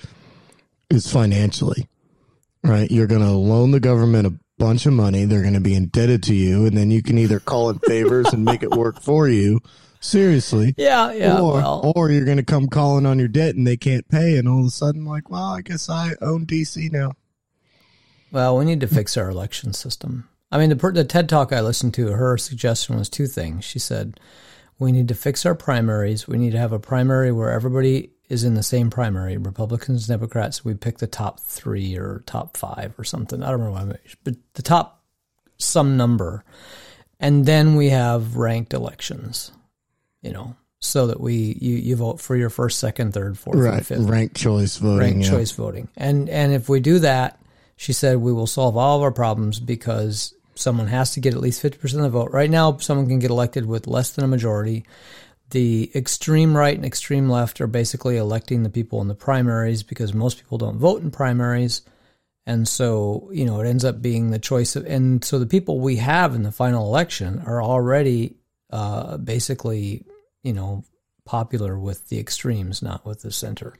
is 0.91 1.11
financially, 1.11 1.89
right? 2.63 2.91
You're 2.91 3.07
going 3.07 3.23
to 3.23 3.33
loan 3.33 3.71
the 3.71 3.81
government 3.81 4.27
a 4.27 4.39
bunch 4.59 4.87
of 4.87 4.93
money. 4.93 5.25
They're 5.25 5.43
going 5.43 5.55
to 5.55 5.61
be 5.61 5.75
indebted 5.75 6.23
to 6.25 6.35
you, 6.35 6.67
and 6.67 6.77
then 6.77 6.91
you 6.91 7.03
can 7.03 7.19
either 7.19 7.41
call 7.41 7.71
in 7.71 7.79
favors 7.81 8.33
and 8.33 8.45
make 8.45 8.63
it 8.63 8.71
work 8.71 9.01
for 9.01 9.29
you. 9.29 9.61
Seriously. 10.03 10.75
yeah 10.79 11.13
yeah 11.13 11.39
or, 11.39 11.53
well 11.53 11.93
or 11.95 12.11
you're 12.11 12.25
going 12.25 12.39
to 12.39 12.43
come 12.43 12.69
calling 12.69 13.05
on 13.05 13.19
your 13.19 13.29
debt 13.29 13.55
and 13.55 13.67
they 13.67 13.77
can't 13.77 14.09
pay, 14.09 14.37
and 14.39 14.49
all 14.49 14.61
of 14.61 14.67
a 14.67 14.71
sudden, 14.71 15.05
like, 15.05 15.31
well, 15.31 15.53
I 15.55 15.61
guess 15.61 15.91
I 15.91 16.13
own 16.23 16.47
DC 16.47 16.91
now. 16.91 17.13
Well, 18.33 18.57
we 18.57 18.65
need 18.65 18.81
to 18.81 18.87
fix 18.87 19.17
our 19.17 19.29
election 19.29 19.73
system. 19.73 20.29
I 20.53 20.59
mean, 20.59 20.71
the, 20.71 20.91
the 20.93 21.05
TED 21.05 21.29
talk 21.29 21.53
I 21.53 21.61
listened 21.61 21.95
to, 21.95 22.09
her 22.13 22.39
suggestion 22.39 22.97
was 22.97 23.09
two 23.09 23.27
things. 23.27 23.65
She 23.65 23.79
said, 23.79 24.19
we 24.81 24.91
need 24.91 25.07
to 25.09 25.15
fix 25.15 25.47
our 25.47 25.55
primaries. 25.55 26.27
We 26.27 26.39
need 26.39 26.51
to 26.53 26.59
have 26.59 26.73
a 26.73 26.81
primary 26.81 27.31
where 27.31 27.51
everybody 27.53 28.11
is 28.29 28.43
in 28.45 28.55
the 28.55 28.63
same 28.63 28.91
primary, 28.91 29.37
Republicans, 29.37 30.07
Democrats. 30.09 30.65
We 30.65 30.75
pick 30.75 30.99
the 30.99 31.07
top 31.07 31.39
three 31.41 31.97
or 31.97 32.23
top 32.27 32.57
five 32.57 32.95
or 32.99 33.05
something. 33.05 33.43
I 33.43 33.51
don't 33.51 33.61
remember, 33.63 34.01
but 34.25 34.35
the 34.55 34.63
top 34.63 35.05
some 35.59 35.97
number. 35.97 36.45
And 37.21 37.45
then 37.45 37.77
we 37.77 37.91
have 37.91 38.37
ranked 38.37 38.73
elections, 38.73 39.53
you 40.23 40.33
know, 40.33 40.57
so 40.79 41.09
that 41.09 41.21
we, 41.21 41.59
you, 41.61 41.77
you 41.77 41.97
vote 41.97 42.19
for 42.21 42.35
your 42.35 42.49
first, 42.49 42.79
second, 42.79 43.13
third, 43.13 43.39
fourth, 43.39 43.57
and 43.57 43.65
Right. 43.65 43.85
fifth 43.85 44.09
Ranked 44.09 44.37
choice 44.37 44.79
voting. 44.79 44.99
ranked 44.99 45.25
yeah. 45.27 45.31
choice 45.31 45.51
voting. 45.51 45.89
And 45.97 46.31
and 46.31 46.55
if 46.55 46.69
we 46.71 46.81
do 46.81 47.01
that, 47.01 47.39
she 47.77 47.93
said 47.93 48.17
we 48.19 48.33
will 48.33 48.47
solve 48.47 48.77
all 48.79 48.97
of 48.97 49.03
our 49.03 49.13
problems 49.13 49.61
because 49.61 50.33
someone 50.61 50.89
has 50.89 51.13
to 51.13 51.21
get 51.21 51.35
at 51.35 51.41
least 51.41 51.63
50% 51.63 51.83
of 51.95 52.03
the 52.03 52.11
vote. 52.11 52.31
Right 52.31 52.51
now, 52.51 52.77
someone 52.79 53.09
can 53.09 53.19
get 53.19 53.31
elected 53.31 53.67
with 53.67 53.87
less 53.87 54.11
than 54.11 54.25
a 54.25 54.29
majority. 54.29 54.85
The 55.51 55.91
extreme 55.95 56.57
right 56.57 56.77
and 56.77 56.85
extreme 56.85 57.29
left 57.29 57.61
are 57.61 57.67
basically 57.67 58.17
electing 58.17 58.63
the 58.63 58.71
people 58.71 59.01
in 59.01 59.09
the 59.09 59.15
primaries 59.15 59.83
because 59.83 60.15
most 60.15 60.39
people 60.39 60.59
don't 60.59 60.79
vote 60.79 61.03
in 61.03 61.11
primaries. 61.11 61.83
And 62.47 62.67
so, 62.67 63.29
you 63.33 63.45
know, 63.45 63.61
it 63.61 63.69
ends 63.69 63.85
up 63.85 64.01
being 64.01 64.31
the 64.31 64.39
choice 64.39 64.77
of, 64.77 64.87
and 64.87 65.25
so 65.25 65.39
the 65.39 65.47
people 65.47 65.81
we 65.81 65.97
have 65.97 66.35
in 66.35 66.43
the 66.43 66.53
final 66.53 66.87
election 66.87 67.43
are 67.47 67.63
already 67.63 68.37
uh, 68.71 69.17
basically, 69.19 70.05
you 70.43 70.53
know, 70.53 70.85
popular 71.25 71.79
with 71.79 72.09
the 72.09 72.19
extremes, 72.19 72.83
not 72.83 73.05
with 73.05 73.23
the 73.23 73.33
center. 73.33 73.75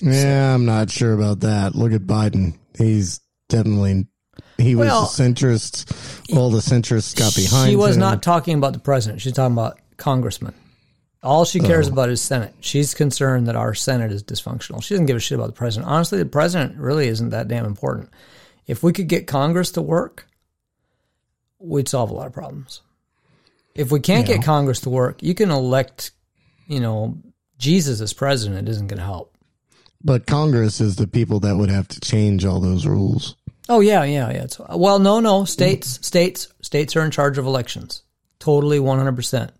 Yeah, 0.00 0.54
I'm 0.54 0.64
not 0.64 0.90
sure 0.90 1.14
about 1.14 1.40
that. 1.40 1.74
Look 1.74 1.92
at 1.92 2.02
Biden. 2.02 2.58
He's 2.76 3.20
definitely 3.48 4.06
he 4.62 4.74
was 4.74 4.86
Well, 4.88 5.04
a 5.04 5.06
centrist. 5.06 6.36
All 6.36 6.50
the 6.50 6.58
centrists 6.60 7.14
got 7.16 7.34
behind. 7.34 7.70
She 7.70 7.76
was 7.76 7.96
him. 7.96 8.00
not 8.00 8.22
talking 8.22 8.56
about 8.56 8.72
the 8.72 8.78
president. 8.78 9.20
She's 9.20 9.32
talking 9.32 9.52
about 9.54 9.78
congressmen. 9.96 10.54
All 11.22 11.44
she 11.44 11.60
cares 11.60 11.88
Oh. 11.88 11.92
about 11.92 12.08
is 12.08 12.20
Senate. 12.20 12.52
She's 12.60 12.94
concerned 12.94 13.46
that 13.46 13.54
our 13.56 13.74
Senate 13.74 14.10
is 14.10 14.24
dysfunctional. 14.24 14.82
She 14.82 14.94
doesn't 14.94 15.06
give 15.06 15.16
a 15.16 15.20
shit 15.20 15.36
about 15.36 15.46
the 15.46 15.52
president. 15.52 15.90
Honestly, 15.90 16.18
the 16.18 16.26
president 16.26 16.76
really 16.78 17.06
isn't 17.08 17.30
that 17.30 17.46
damn 17.48 17.64
important. 17.64 18.10
If 18.66 18.82
we 18.82 18.92
could 18.92 19.06
get 19.08 19.26
Congress 19.28 19.70
to 19.72 19.82
work, 19.82 20.26
we'd 21.60 21.88
solve 21.88 22.10
a 22.10 22.14
lot 22.14 22.26
of 22.26 22.32
problems. 22.32 22.80
If 23.74 23.90
we 23.92 24.00
can't 24.00 24.28
Yeah. 24.28 24.36
get 24.36 24.44
Congress 24.44 24.80
to 24.80 24.90
work, 24.90 25.22
you 25.22 25.34
can 25.34 25.50
elect, 25.50 26.10
you 26.66 26.80
know, 26.80 27.18
Jesus 27.58 28.00
as 28.00 28.12
president. 28.12 28.66
It 28.66 28.70
isn't 28.70 28.88
going 28.88 28.98
to 28.98 29.04
help. 29.04 29.36
But 30.04 30.26
Congress 30.26 30.80
is 30.80 30.96
the 30.96 31.06
people 31.06 31.38
that 31.40 31.56
would 31.56 31.70
have 31.70 31.86
to 31.88 32.00
change 32.00 32.44
all 32.44 32.58
those 32.60 32.84
rules. 32.86 33.36
Oh 33.68 33.80
yeah, 33.80 34.04
yeah, 34.04 34.30
yeah. 34.30 34.44
It's, 34.44 34.58
well, 34.58 34.98
no, 34.98 35.20
no. 35.20 35.44
States, 35.44 36.04
states, 36.06 36.48
states 36.60 36.96
are 36.96 37.04
in 37.04 37.10
charge 37.10 37.38
of 37.38 37.46
elections. 37.46 38.02
Totally, 38.38 38.80
one 38.80 38.98
hundred 38.98 39.16
percent. 39.16 39.52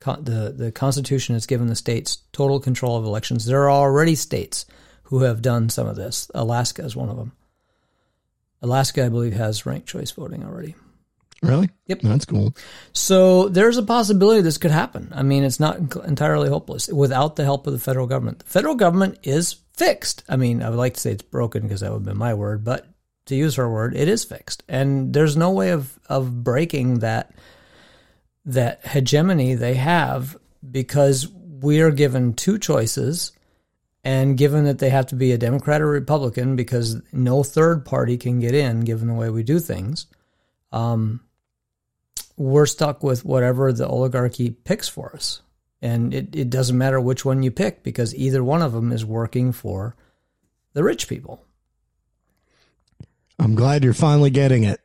The 0.00 0.54
the 0.56 0.72
Constitution 0.72 1.34
has 1.34 1.46
given 1.46 1.66
the 1.66 1.76
states 1.76 2.18
total 2.32 2.58
control 2.58 2.96
of 2.96 3.04
elections. 3.04 3.44
There 3.44 3.62
are 3.64 3.70
already 3.70 4.14
states 4.14 4.64
who 5.04 5.20
have 5.20 5.42
done 5.42 5.68
some 5.68 5.86
of 5.86 5.96
this. 5.96 6.30
Alaska 6.34 6.84
is 6.84 6.96
one 6.96 7.10
of 7.10 7.16
them. 7.16 7.32
Alaska, 8.62 9.04
I 9.04 9.08
believe, 9.08 9.34
has 9.34 9.66
ranked 9.66 9.88
choice 9.88 10.10
voting 10.10 10.44
already. 10.44 10.74
Really? 11.42 11.70
Yep. 11.86 12.00
That's 12.02 12.26
cool. 12.26 12.54
So 12.92 13.48
there's 13.48 13.78
a 13.78 13.82
possibility 13.82 14.42
this 14.42 14.58
could 14.58 14.70
happen. 14.70 15.10
I 15.14 15.22
mean, 15.22 15.42
it's 15.42 15.60
not 15.60 15.78
entirely 16.04 16.50
hopeless 16.50 16.88
without 16.88 17.36
the 17.36 17.44
help 17.44 17.66
of 17.66 17.72
the 17.72 17.78
federal 17.78 18.06
government. 18.06 18.40
The 18.40 18.46
federal 18.46 18.74
government 18.74 19.18
is 19.22 19.56
fixed. 19.74 20.22
I 20.28 20.36
mean, 20.36 20.62
I 20.62 20.68
would 20.68 20.78
like 20.78 20.94
to 20.94 21.00
say 21.00 21.12
it's 21.12 21.22
broken 21.22 21.62
because 21.62 21.80
that 21.80 21.92
would 21.92 22.04
be 22.04 22.12
my 22.12 22.34
word, 22.34 22.62
but 22.64 22.86
to 23.30 23.34
use 23.34 23.56
her 23.56 23.68
word, 23.68 23.96
it 23.96 24.06
is 24.06 24.24
fixed. 24.24 24.62
And 24.68 25.12
there's 25.12 25.36
no 25.36 25.50
way 25.50 25.70
of, 25.70 25.98
of 26.08 26.44
breaking 26.44 27.00
that 27.00 27.32
that 28.46 28.86
hegemony 28.86 29.54
they 29.54 29.74
have 29.74 30.36
because 30.68 31.28
we 31.28 31.80
are 31.80 31.90
given 31.90 32.34
two 32.34 32.58
choices 32.58 33.32
and 34.02 34.38
given 34.38 34.64
that 34.64 34.78
they 34.78 34.88
have 34.90 35.06
to 35.06 35.14
be 35.14 35.32
a 35.32 35.38
Democrat 35.38 35.82
or 35.82 35.86
Republican 35.88 36.56
because 36.56 37.00
no 37.12 37.42
third 37.42 37.84
party 37.84 38.16
can 38.16 38.40
get 38.40 38.54
in 38.54 38.80
given 38.80 39.08
the 39.08 39.14
way 39.14 39.28
we 39.28 39.42
do 39.42 39.58
things. 39.58 40.06
Um, 40.72 41.20
we're 42.36 42.66
stuck 42.66 43.02
with 43.02 43.24
whatever 43.24 43.72
the 43.72 43.86
oligarchy 43.86 44.50
picks 44.50 44.88
for 44.88 45.14
us. 45.14 45.42
And 45.82 46.14
it, 46.14 46.34
it 46.34 46.50
doesn't 46.50 46.76
matter 46.76 47.00
which 47.00 47.24
one 47.24 47.42
you 47.42 47.50
pick 47.50 47.82
because 47.82 48.14
either 48.14 48.42
one 48.42 48.62
of 48.62 48.72
them 48.72 48.92
is 48.92 49.04
working 49.04 49.52
for 49.52 49.96
the 50.72 50.82
rich 50.82 51.08
people. 51.08 51.44
I'm 53.40 53.54
glad 53.54 53.82
you're 53.82 53.94
finally 53.94 54.30
getting 54.30 54.64
it. 54.64 54.80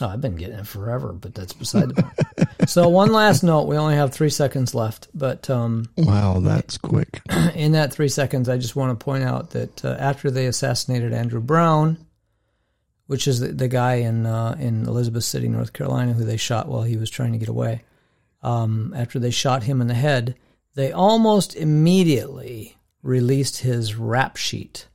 Oh, 0.00 0.06
I've 0.06 0.20
been 0.20 0.36
getting 0.36 0.60
it 0.60 0.66
forever, 0.66 1.12
but 1.12 1.34
that's 1.34 1.52
beside 1.52 1.90
the 1.90 2.02
point. 2.02 2.48
so 2.70 2.88
one 2.88 3.12
last 3.12 3.42
note. 3.42 3.66
We 3.66 3.76
only 3.76 3.96
have 3.96 4.12
three 4.12 4.30
seconds 4.30 4.74
left, 4.74 5.08
but 5.12 5.50
um, 5.50 5.86
Wow, 5.98 6.40
that's 6.40 6.78
quick. 6.78 7.20
in 7.54 7.72
that 7.72 7.92
three 7.92 8.08
seconds, 8.08 8.48
I 8.48 8.56
just 8.56 8.76
want 8.76 8.98
to 8.98 9.04
point 9.04 9.24
out 9.24 9.50
that 9.50 9.84
uh, 9.84 9.96
after 9.98 10.30
they 10.30 10.46
assassinated 10.46 11.12
Andrew 11.12 11.40
Brown, 11.40 11.98
which 13.08 13.26
is 13.26 13.40
the, 13.40 13.48
the 13.48 13.68
guy 13.68 13.94
in 13.94 14.24
uh, 14.24 14.56
in 14.58 14.86
Elizabeth 14.86 15.24
City, 15.24 15.48
North 15.48 15.72
Carolina, 15.72 16.12
who 16.12 16.24
they 16.24 16.36
shot 16.36 16.68
while 16.68 16.82
he 16.82 16.96
was 16.96 17.10
trying 17.10 17.32
to 17.32 17.38
get 17.38 17.48
away. 17.48 17.82
Um, 18.42 18.94
after 18.96 19.18
they 19.18 19.32
shot 19.32 19.64
him 19.64 19.80
in 19.82 19.88
the 19.88 19.94
head, 19.94 20.36
they 20.76 20.92
almost 20.92 21.56
immediately 21.56 22.78
released 23.02 23.58
his 23.58 23.96
rap 23.96 24.36
sheet 24.36 24.86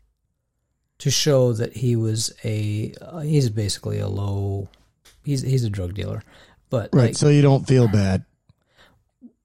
to 1.00 1.12
show 1.12 1.54
that 1.54 1.74
he 1.78 1.96
was 1.96 2.34
a 2.44 2.94
uh, 3.02 3.20
he's 3.20 3.50
basically 3.50 4.00
a 4.00 4.08
low 4.08 4.70
he's 5.24 5.42
he's 5.42 5.64
a 5.64 5.70
drug 5.70 5.94
dealer, 5.94 6.24
but 6.70 6.90
Right, 6.94 7.08
like, 7.08 7.16
so 7.16 7.30
you 7.30 7.42
don't 7.42 7.68
feel 7.68 7.88
bad. 7.88 8.24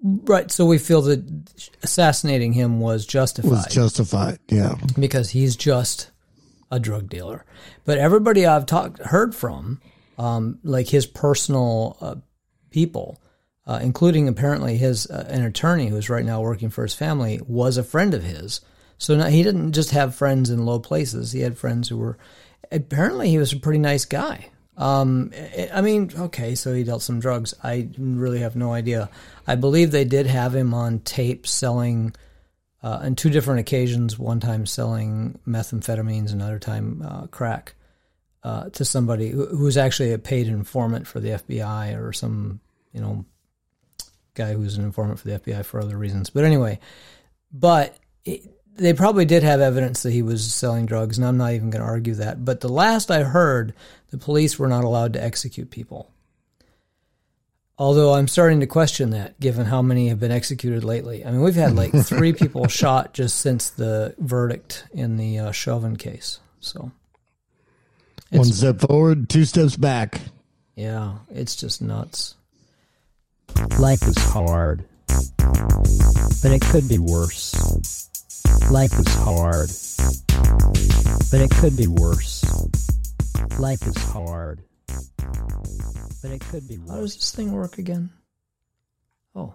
right. 0.02 0.50
So 0.50 0.66
we 0.66 0.78
feel 0.78 1.02
that 1.02 1.22
assassinating 1.82 2.52
him 2.52 2.80
was 2.80 3.06
justified 3.06 3.50
Was 3.50 3.66
justified. 3.66 4.38
Yeah. 4.48 4.74
because 4.98 5.30
he's 5.30 5.56
just 5.56 6.10
a 6.70 6.78
drug 6.80 7.08
dealer. 7.08 7.44
But 7.84 7.98
everybody 7.98 8.46
I've 8.46 8.66
talked 8.66 9.00
heard 9.00 9.34
from, 9.34 9.80
um, 10.18 10.58
like 10.62 10.88
his 10.88 11.06
personal 11.06 11.96
uh, 12.00 12.14
people, 12.70 13.20
uh, 13.66 13.80
including 13.82 14.28
apparently 14.28 14.76
his 14.76 15.06
uh, 15.10 15.26
an 15.28 15.42
attorney 15.42 15.88
who's 15.88 16.08
right 16.08 16.24
now 16.24 16.40
working 16.40 16.70
for 16.70 16.82
his 16.82 16.94
family, 16.94 17.40
was 17.46 17.76
a 17.76 17.82
friend 17.82 18.14
of 18.14 18.22
his. 18.22 18.60
So 19.00 19.16
now, 19.16 19.28
he 19.28 19.42
didn't 19.42 19.72
just 19.72 19.92
have 19.92 20.14
friends 20.14 20.50
in 20.50 20.66
low 20.66 20.78
places; 20.78 21.32
he 21.32 21.40
had 21.40 21.56
friends 21.56 21.88
who 21.88 21.96
were. 21.96 22.18
Apparently, 22.70 23.30
he 23.30 23.38
was 23.38 23.52
a 23.52 23.58
pretty 23.58 23.78
nice 23.78 24.04
guy. 24.04 24.50
Um, 24.76 25.32
I 25.72 25.80
mean, 25.80 26.10
okay, 26.16 26.54
so 26.54 26.72
he 26.74 26.84
dealt 26.84 27.02
some 27.02 27.18
drugs. 27.18 27.54
I 27.64 27.88
really 27.98 28.40
have 28.40 28.56
no 28.56 28.72
idea. 28.72 29.08
I 29.46 29.54
believe 29.54 29.90
they 29.90 30.04
did 30.04 30.26
have 30.26 30.54
him 30.54 30.74
on 30.74 31.00
tape 31.00 31.46
selling 31.46 32.14
uh, 32.82 33.00
on 33.02 33.14
two 33.14 33.30
different 33.30 33.60
occasions. 33.60 34.18
One 34.18 34.38
time 34.38 34.66
selling 34.66 35.38
methamphetamines, 35.48 36.32
another 36.32 36.58
time 36.58 37.02
uh, 37.02 37.26
crack 37.28 37.74
uh, 38.42 38.68
to 38.70 38.84
somebody 38.84 39.30
who, 39.30 39.46
who 39.46 39.64
was 39.64 39.78
actually 39.78 40.12
a 40.12 40.18
paid 40.18 40.46
informant 40.46 41.06
for 41.06 41.20
the 41.20 41.30
FBI 41.30 41.98
or 41.98 42.12
some 42.12 42.60
you 42.92 43.00
know 43.00 43.24
guy 44.34 44.52
who 44.52 44.60
was 44.60 44.76
an 44.76 44.84
informant 44.84 45.18
for 45.18 45.28
the 45.28 45.38
FBI 45.38 45.64
for 45.64 45.80
other 45.80 45.96
reasons. 45.96 46.28
But 46.28 46.44
anyway, 46.44 46.80
but 47.50 47.96
it, 48.24 48.42
they 48.80 48.94
probably 48.94 49.26
did 49.26 49.42
have 49.42 49.60
evidence 49.60 50.02
that 50.02 50.12
he 50.12 50.22
was 50.22 50.52
selling 50.52 50.86
drugs, 50.86 51.18
and 51.18 51.26
I'm 51.26 51.36
not 51.36 51.52
even 51.52 51.70
going 51.70 51.82
to 51.82 51.88
argue 51.88 52.14
that. 52.14 52.44
But 52.44 52.60
the 52.60 52.68
last 52.68 53.10
I 53.10 53.22
heard, 53.22 53.74
the 54.10 54.16
police 54.18 54.58
were 54.58 54.68
not 54.68 54.84
allowed 54.84 55.12
to 55.12 55.22
execute 55.22 55.70
people. 55.70 56.10
Although 57.78 58.14
I'm 58.14 58.28
starting 58.28 58.60
to 58.60 58.66
question 58.66 59.10
that, 59.10 59.38
given 59.38 59.66
how 59.66 59.82
many 59.82 60.08
have 60.08 60.18
been 60.20 60.32
executed 60.32 60.82
lately. 60.84 61.24
I 61.24 61.30
mean, 61.30 61.40
we've 61.42 61.54
had 61.54 61.76
like 61.76 61.92
three 62.04 62.32
people 62.32 62.68
shot 62.68 63.14
just 63.14 63.38
since 63.38 63.70
the 63.70 64.14
verdict 64.18 64.84
in 64.92 65.16
the 65.16 65.38
uh, 65.38 65.52
Chauvin 65.52 65.96
case. 65.96 66.40
So, 66.60 66.90
One 68.30 68.44
step 68.44 68.80
forward, 68.80 69.28
two 69.28 69.44
steps 69.44 69.76
back. 69.76 70.20
yeah, 70.74 71.18
it's 71.30 71.56
just 71.56 71.80
nuts. 71.82 72.34
Life 73.78 74.02
is 74.02 74.16
hard, 74.18 74.84
but 75.36 76.52
it 76.52 76.62
could 76.62 76.88
be 76.88 76.98
worse. 76.98 78.09
Life 78.70 78.98
is 79.00 79.14
hard, 79.14 79.68
but 81.30 81.40
it 81.40 81.50
could 81.50 81.76
be 81.76 81.88
worse. 81.88 82.44
Life 83.58 83.84
is 83.86 83.96
hard, 83.96 84.62
but 86.22 86.30
it 86.30 86.40
could 86.40 86.68
be 86.68 86.78
worse. 86.78 86.90
How 86.90 87.00
does 87.00 87.16
this 87.16 87.32
thing 87.32 87.50
work 87.50 87.78
again? 87.78 88.10
Oh, 89.34 89.54